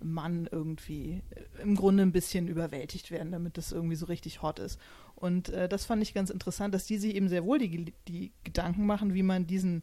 Mann 0.00 0.48
irgendwie 0.50 1.22
äh, 1.30 1.62
im 1.62 1.74
Grunde 1.74 2.02
ein 2.02 2.12
bisschen 2.12 2.48
überwältigt 2.48 3.10
werden, 3.10 3.32
damit 3.32 3.56
das 3.56 3.72
irgendwie 3.72 3.96
so 3.96 4.06
richtig 4.06 4.42
hot 4.42 4.58
ist. 4.58 4.78
Und 5.14 5.48
äh, 5.48 5.68
das 5.68 5.84
fand 5.84 6.02
ich 6.02 6.14
ganz 6.14 6.30
interessant, 6.30 6.74
dass 6.74 6.86
die 6.86 6.98
sich 6.98 7.14
eben 7.14 7.28
sehr 7.28 7.44
wohl 7.44 7.58
die, 7.58 7.92
die 8.06 8.32
Gedanken 8.44 8.86
machen, 8.86 9.14
wie 9.14 9.22
man 9.22 9.46
diesen 9.46 9.82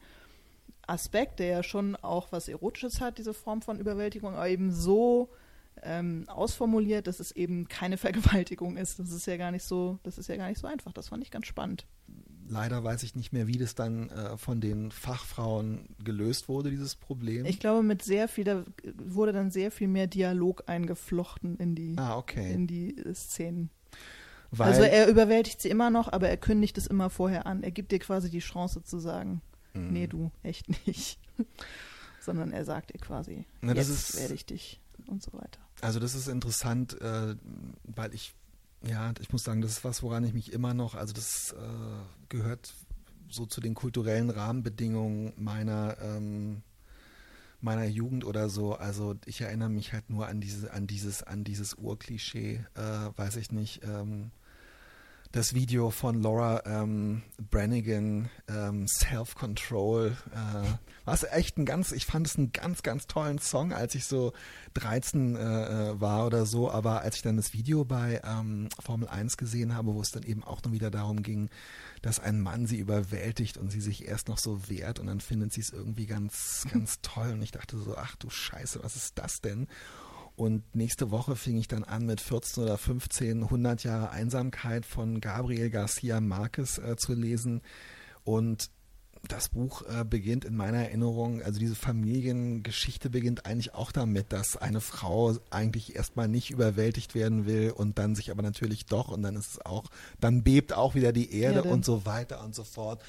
Aspekt, 0.87 1.39
der 1.39 1.47
ja 1.47 1.63
schon 1.63 1.95
auch 1.97 2.31
was 2.31 2.47
Erotisches 2.47 3.01
hat, 3.01 3.17
diese 3.17 3.33
Form 3.33 3.61
von 3.61 3.79
Überwältigung, 3.79 4.35
aber 4.35 4.47
eben 4.47 4.71
so 4.71 5.29
ähm, 5.85 6.25
ausformuliert, 6.27 7.07
dass 7.07 7.19
es 7.19 7.31
eben 7.31 7.67
keine 7.67 7.97
Vergewaltigung 7.99 8.77
ist. 8.77 8.99
Das 8.99 9.11
ist 9.11 9.25
ja 9.27 9.37
gar 9.37 9.51
nicht 9.51 9.63
so, 9.63 9.99
das 10.03 10.17
ist 10.17 10.27
ja 10.27 10.35
gar 10.37 10.49
nicht 10.49 10.59
so 10.59 10.67
einfach. 10.67 10.91
Das 10.93 11.09
fand 11.09 11.23
ich 11.23 11.31
ganz 11.31 11.47
spannend. 11.47 11.85
Leider 12.47 12.83
weiß 12.83 13.01
ich 13.03 13.15
nicht 13.15 13.33
mehr, 13.33 13.47
wie 13.47 13.57
das 13.57 13.73
dann 13.73 14.09
äh, 14.09 14.37
von 14.37 14.61
den 14.61 14.91
Fachfrauen 14.91 15.89
gelöst 16.03 16.47
wurde, 16.47 16.69
dieses 16.69 16.95
Problem. 16.95 17.45
Ich 17.45 17.59
glaube, 17.59 17.81
mit 17.81 18.03
sehr 18.03 18.27
viel, 18.27 18.43
da 18.43 18.63
wurde 18.97 19.33
dann 19.33 19.49
sehr 19.49 19.71
viel 19.71 19.87
mehr 19.87 20.05
Dialog 20.05 20.63
eingeflochten 20.67 21.57
in 21.57 21.73
die, 21.73 21.95
ah, 21.97 22.17
okay. 22.17 22.53
in 22.53 22.67
die 22.67 22.95
äh, 22.97 23.15
Szenen. 23.15 23.71
Weil, 24.51 24.67
also 24.67 24.83
er 24.83 25.07
überwältigt 25.07 25.59
sie 25.59 25.69
immer 25.69 25.89
noch, 25.89 26.11
aber 26.13 26.29
er 26.29 26.37
kündigt 26.37 26.77
es 26.77 26.85
immer 26.85 27.09
vorher 27.09 27.47
an. 27.47 27.63
Er 27.63 27.71
gibt 27.71 27.91
dir 27.91 27.99
quasi 27.99 28.29
die 28.29 28.39
Chance 28.39 28.83
zu 28.83 28.99
sagen, 28.99 29.41
Mhm. 29.75 29.93
nee, 29.93 30.07
du, 30.07 30.31
echt 30.43 30.87
nicht. 30.87 31.19
Sondern 32.21 32.51
er 32.51 32.65
sagt 32.65 32.93
dir 32.93 32.99
quasi, 32.99 33.45
Na, 33.61 33.73
das 33.73 33.89
jetzt 33.89 34.19
werde 34.19 34.33
ich 34.33 34.45
dich 34.45 34.79
und 35.07 35.21
so 35.21 35.33
weiter. 35.33 35.59
Also 35.85 35.99
das 35.99 36.15
ist 36.15 36.27
interessant, 36.27 36.99
äh, 37.01 37.35
weil 37.83 38.13
ich, 38.13 38.33
ja, 38.83 39.13
ich 39.19 39.31
muss 39.31 39.43
sagen, 39.43 39.61
das 39.61 39.71
ist 39.71 39.83
was, 39.83 40.01
woran 40.03 40.23
ich 40.23 40.33
mich 40.33 40.51
immer 40.51 40.73
noch, 40.73 40.95
also 40.95 41.13
das 41.13 41.53
äh, 41.53 42.25
gehört 42.29 42.73
so 43.29 43.45
zu 43.45 43.61
den 43.61 43.73
kulturellen 43.73 44.29
Rahmenbedingungen 44.29 45.33
meiner 45.37 45.97
ähm, 46.01 46.63
meiner 47.61 47.85
Jugend 47.85 48.25
oder 48.25 48.47
so. 48.49 48.75
Also 48.75 49.15
ich 49.25 49.41
erinnere 49.41 49.69
mich 49.69 49.91
halt 49.91 50.09
nur 50.09 50.27
an 50.27 50.39
diese, 50.39 50.71
an 50.71 50.87
dieses, 50.87 51.23
an 51.23 51.43
dieses 51.43 51.73
Urklischee, 51.73 52.63
äh, 52.75 52.81
weiß 53.17 53.37
ich 53.37 53.51
nicht. 53.51 53.83
Ähm, 53.83 54.31
das 55.35 55.53
Video 55.53 55.89
von 55.89 56.21
Laura 56.21 56.61
ähm, 56.65 57.21
Brannigan, 57.51 58.29
ähm, 58.47 58.87
Self-Control, 58.87 60.15
äh, 60.31 60.67
war 61.03 61.33
echt 61.33 61.57
ein 61.57 61.65
ganz, 61.65 61.91
ich 61.91 62.05
fand 62.05 62.25
es 62.25 62.37
einen 62.37 62.53
ganz, 62.53 62.83
ganz 62.83 63.05
tollen 63.05 63.39
Song, 63.39 63.73
als 63.73 63.95
ich 63.95 64.05
so 64.05 64.31
13 64.75 65.35
äh, 65.35 65.39
äh, 65.41 65.99
war 65.99 66.25
oder 66.25 66.45
so, 66.45 66.71
aber 66.71 67.01
als 67.01 67.17
ich 67.17 67.21
dann 67.21 67.35
das 67.35 67.51
Video 67.51 67.83
bei 67.83 68.21
ähm, 68.23 68.69
Formel 68.79 69.09
1 69.09 69.35
gesehen 69.35 69.75
habe, 69.75 69.93
wo 69.93 69.99
es 69.99 70.11
dann 70.11 70.23
eben 70.23 70.41
auch 70.41 70.63
nur 70.63 70.71
wieder 70.71 70.89
darum 70.89 71.21
ging, 71.21 71.49
dass 72.01 72.21
ein 72.21 72.39
Mann 72.39 72.65
sie 72.65 72.77
überwältigt 72.77 73.57
und 73.57 73.71
sie 73.71 73.81
sich 73.81 74.07
erst 74.07 74.29
noch 74.29 74.37
so 74.37 74.69
wehrt 74.69 74.99
und 74.99 75.07
dann 75.07 75.19
findet 75.19 75.51
sie 75.51 75.61
es 75.61 75.71
irgendwie 75.71 76.05
ganz, 76.05 76.65
ganz 76.71 77.01
toll 77.01 77.33
und 77.33 77.41
ich 77.41 77.51
dachte 77.51 77.77
so, 77.77 77.97
ach 77.97 78.15
du 78.15 78.29
Scheiße, 78.29 78.79
was 78.83 78.95
ist 78.95 79.17
das 79.17 79.41
denn? 79.41 79.67
Und 80.35 80.75
nächste 80.75 81.11
Woche 81.11 81.35
fing 81.35 81.57
ich 81.57 81.67
dann 81.67 81.83
an 81.83 82.05
mit 82.05 82.19
14 82.19 82.63
oder 82.63 82.77
15 82.77 83.43
100 83.43 83.83
Jahre 83.83 84.09
Einsamkeit 84.09 84.85
von 84.85 85.21
Gabriel 85.21 85.69
Garcia 85.69 86.19
Marquez 86.19 86.77
äh, 86.77 86.97
zu 86.97 87.13
lesen. 87.13 87.61
Und 88.25 88.69
das 89.27 89.49
Buch 89.49 89.83
äh, 89.83 90.03
beginnt 90.03 90.45
in 90.45 90.55
meiner 90.55 90.79
Erinnerung, 90.79 91.41
also 91.41 91.59
diese 91.59 91.75
Familiengeschichte 91.75 93.09
beginnt 93.09 93.45
eigentlich 93.45 93.73
auch 93.73 93.91
damit, 93.91 94.31
dass 94.31 94.57
eine 94.57 94.81
Frau 94.81 95.35
eigentlich 95.49 95.95
erstmal 95.95 96.27
nicht 96.27 96.51
überwältigt 96.51 97.15
werden 97.15 97.45
will 97.45 97.71
und 97.71 97.97
dann 97.97 98.15
sich 98.15 98.31
aber 98.31 98.43
natürlich 98.43 98.85
doch 98.85 99.09
und 99.09 99.23
dann 99.23 99.35
ist 99.35 99.51
es 99.51 99.65
auch, 99.65 99.85
dann 100.19 100.43
bebt 100.43 100.73
auch 100.73 100.95
wieder 100.95 101.11
die 101.11 101.33
Erde 101.33 101.57
Erde. 101.57 101.69
und 101.69 101.85
so 101.85 102.05
weiter 102.05 102.43
und 102.43 102.53
so 102.55 102.63
fort. 102.63 103.01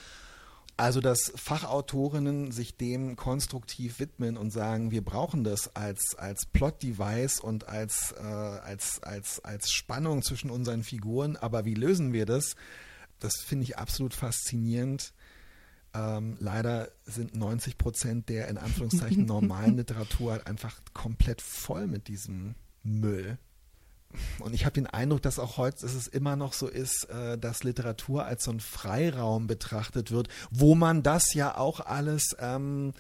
Also, 0.78 1.00
dass 1.00 1.32
Fachautorinnen 1.34 2.52
sich 2.52 2.76
dem 2.76 3.16
konstruktiv 3.16 3.98
widmen 3.98 4.36
und 4.36 4.50
sagen, 4.50 4.90
wir 4.90 5.02
brauchen 5.02 5.42
das 5.42 5.74
als, 5.74 6.14
als 6.18 6.44
Plot-Device 6.44 7.40
und 7.40 7.66
als, 7.66 8.12
äh, 8.12 8.22
als, 8.22 9.02
als, 9.02 9.42
als 9.42 9.72
Spannung 9.72 10.20
zwischen 10.22 10.50
unseren 10.50 10.82
Figuren, 10.82 11.36
aber 11.36 11.64
wie 11.64 11.74
lösen 11.74 12.12
wir 12.12 12.26
das? 12.26 12.56
Das 13.20 13.36
finde 13.36 13.64
ich 13.64 13.78
absolut 13.78 14.12
faszinierend. 14.12 15.14
Ähm, 15.94 16.36
leider 16.40 16.90
sind 17.06 17.34
90 17.34 17.78
Prozent 17.78 18.28
der 18.28 18.48
in 18.48 18.58
Anführungszeichen 18.58 19.24
normalen 19.26 19.78
Literatur 19.78 20.32
halt 20.32 20.46
einfach 20.46 20.78
komplett 20.92 21.40
voll 21.40 21.86
mit 21.86 22.08
diesem 22.08 22.54
Müll. 22.82 23.38
Und 24.40 24.54
ich 24.54 24.64
habe 24.64 24.74
den 24.74 24.86
Eindruck, 24.86 25.22
dass 25.22 25.38
auch 25.38 25.56
heute 25.56 25.82
dass 25.82 25.94
es 25.94 26.06
immer 26.06 26.36
noch 26.36 26.52
so 26.52 26.68
ist, 26.68 27.04
äh, 27.04 27.38
dass 27.38 27.64
Literatur 27.64 28.24
als 28.24 28.44
so 28.44 28.50
ein 28.50 28.60
Freiraum 28.60 29.46
betrachtet 29.46 30.10
wird, 30.10 30.28
wo 30.50 30.74
man 30.74 31.02
das 31.02 31.34
ja 31.34 31.56
auch 31.56 31.80
alles 31.80 32.36
ähm, 32.38 32.92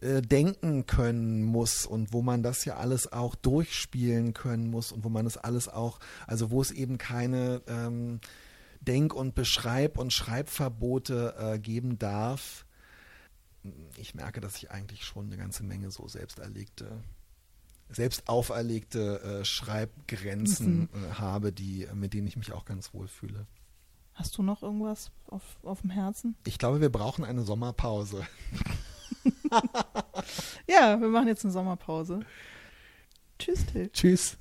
äh, 0.00 0.22
denken 0.22 0.86
können 0.86 1.42
muss 1.44 1.86
und 1.86 2.12
wo 2.12 2.22
man 2.22 2.42
das 2.42 2.64
ja 2.64 2.76
alles 2.76 3.12
auch 3.12 3.34
durchspielen 3.34 4.34
können 4.34 4.68
muss 4.68 4.92
und 4.92 5.04
wo 5.04 5.08
man 5.08 5.24
das 5.24 5.36
alles 5.36 5.68
auch, 5.68 5.98
also 6.26 6.50
wo 6.50 6.60
es 6.60 6.70
eben 6.70 6.98
keine 6.98 7.62
ähm, 7.66 8.20
Denk- 8.80 9.14
und 9.14 9.34
Beschreib- 9.34 9.98
und 9.98 10.12
Schreibverbote 10.12 11.34
äh, 11.38 11.58
geben 11.58 11.98
darf. 11.98 12.66
Ich 13.96 14.14
merke, 14.14 14.40
dass 14.40 14.56
ich 14.56 14.70
eigentlich 14.70 15.04
schon 15.04 15.26
eine 15.26 15.36
ganze 15.36 15.64
Menge 15.64 15.90
so 15.90 16.06
selbst 16.08 16.38
erlegte 16.38 17.02
selbst 17.88 18.28
auferlegte 18.28 19.20
äh, 19.20 19.44
Schreibgrenzen 19.44 20.88
äh, 20.92 21.14
habe, 21.14 21.52
die, 21.52 21.86
mit 21.94 22.14
denen 22.14 22.26
ich 22.26 22.36
mich 22.36 22.52
auch 22.52 22.64
ganz 22.64 22.92
wohl 22.92 23.08
fühle. 23.08 23.46
Hast 24.14 24.36
du 24.38 24.42
noch 24.42 24.62
irgendwas 24.62 25.10
auf, 25.26 25.42
auf 25.62 25.82
dem 25.82 25.90
Herzen? 25.90 26.36
Ich 26.46 26.58
glaube, 26.58 26.80
wir 26.80 26.90
brauchen 26.90 27.24
eine 27.24 27.42
Sommerpause. 27.42 28.26
Ja, 30.68 31.00
wir 31.00 31.08
machen 31.08 31.28
jetzt 31.28 31.44
eine 31.44 31.52
Sommerpause. 31.52 32.20
Tschüss, 33.38 33.64
Till. 33.66 33.90
Tschüss. 33.90 34.36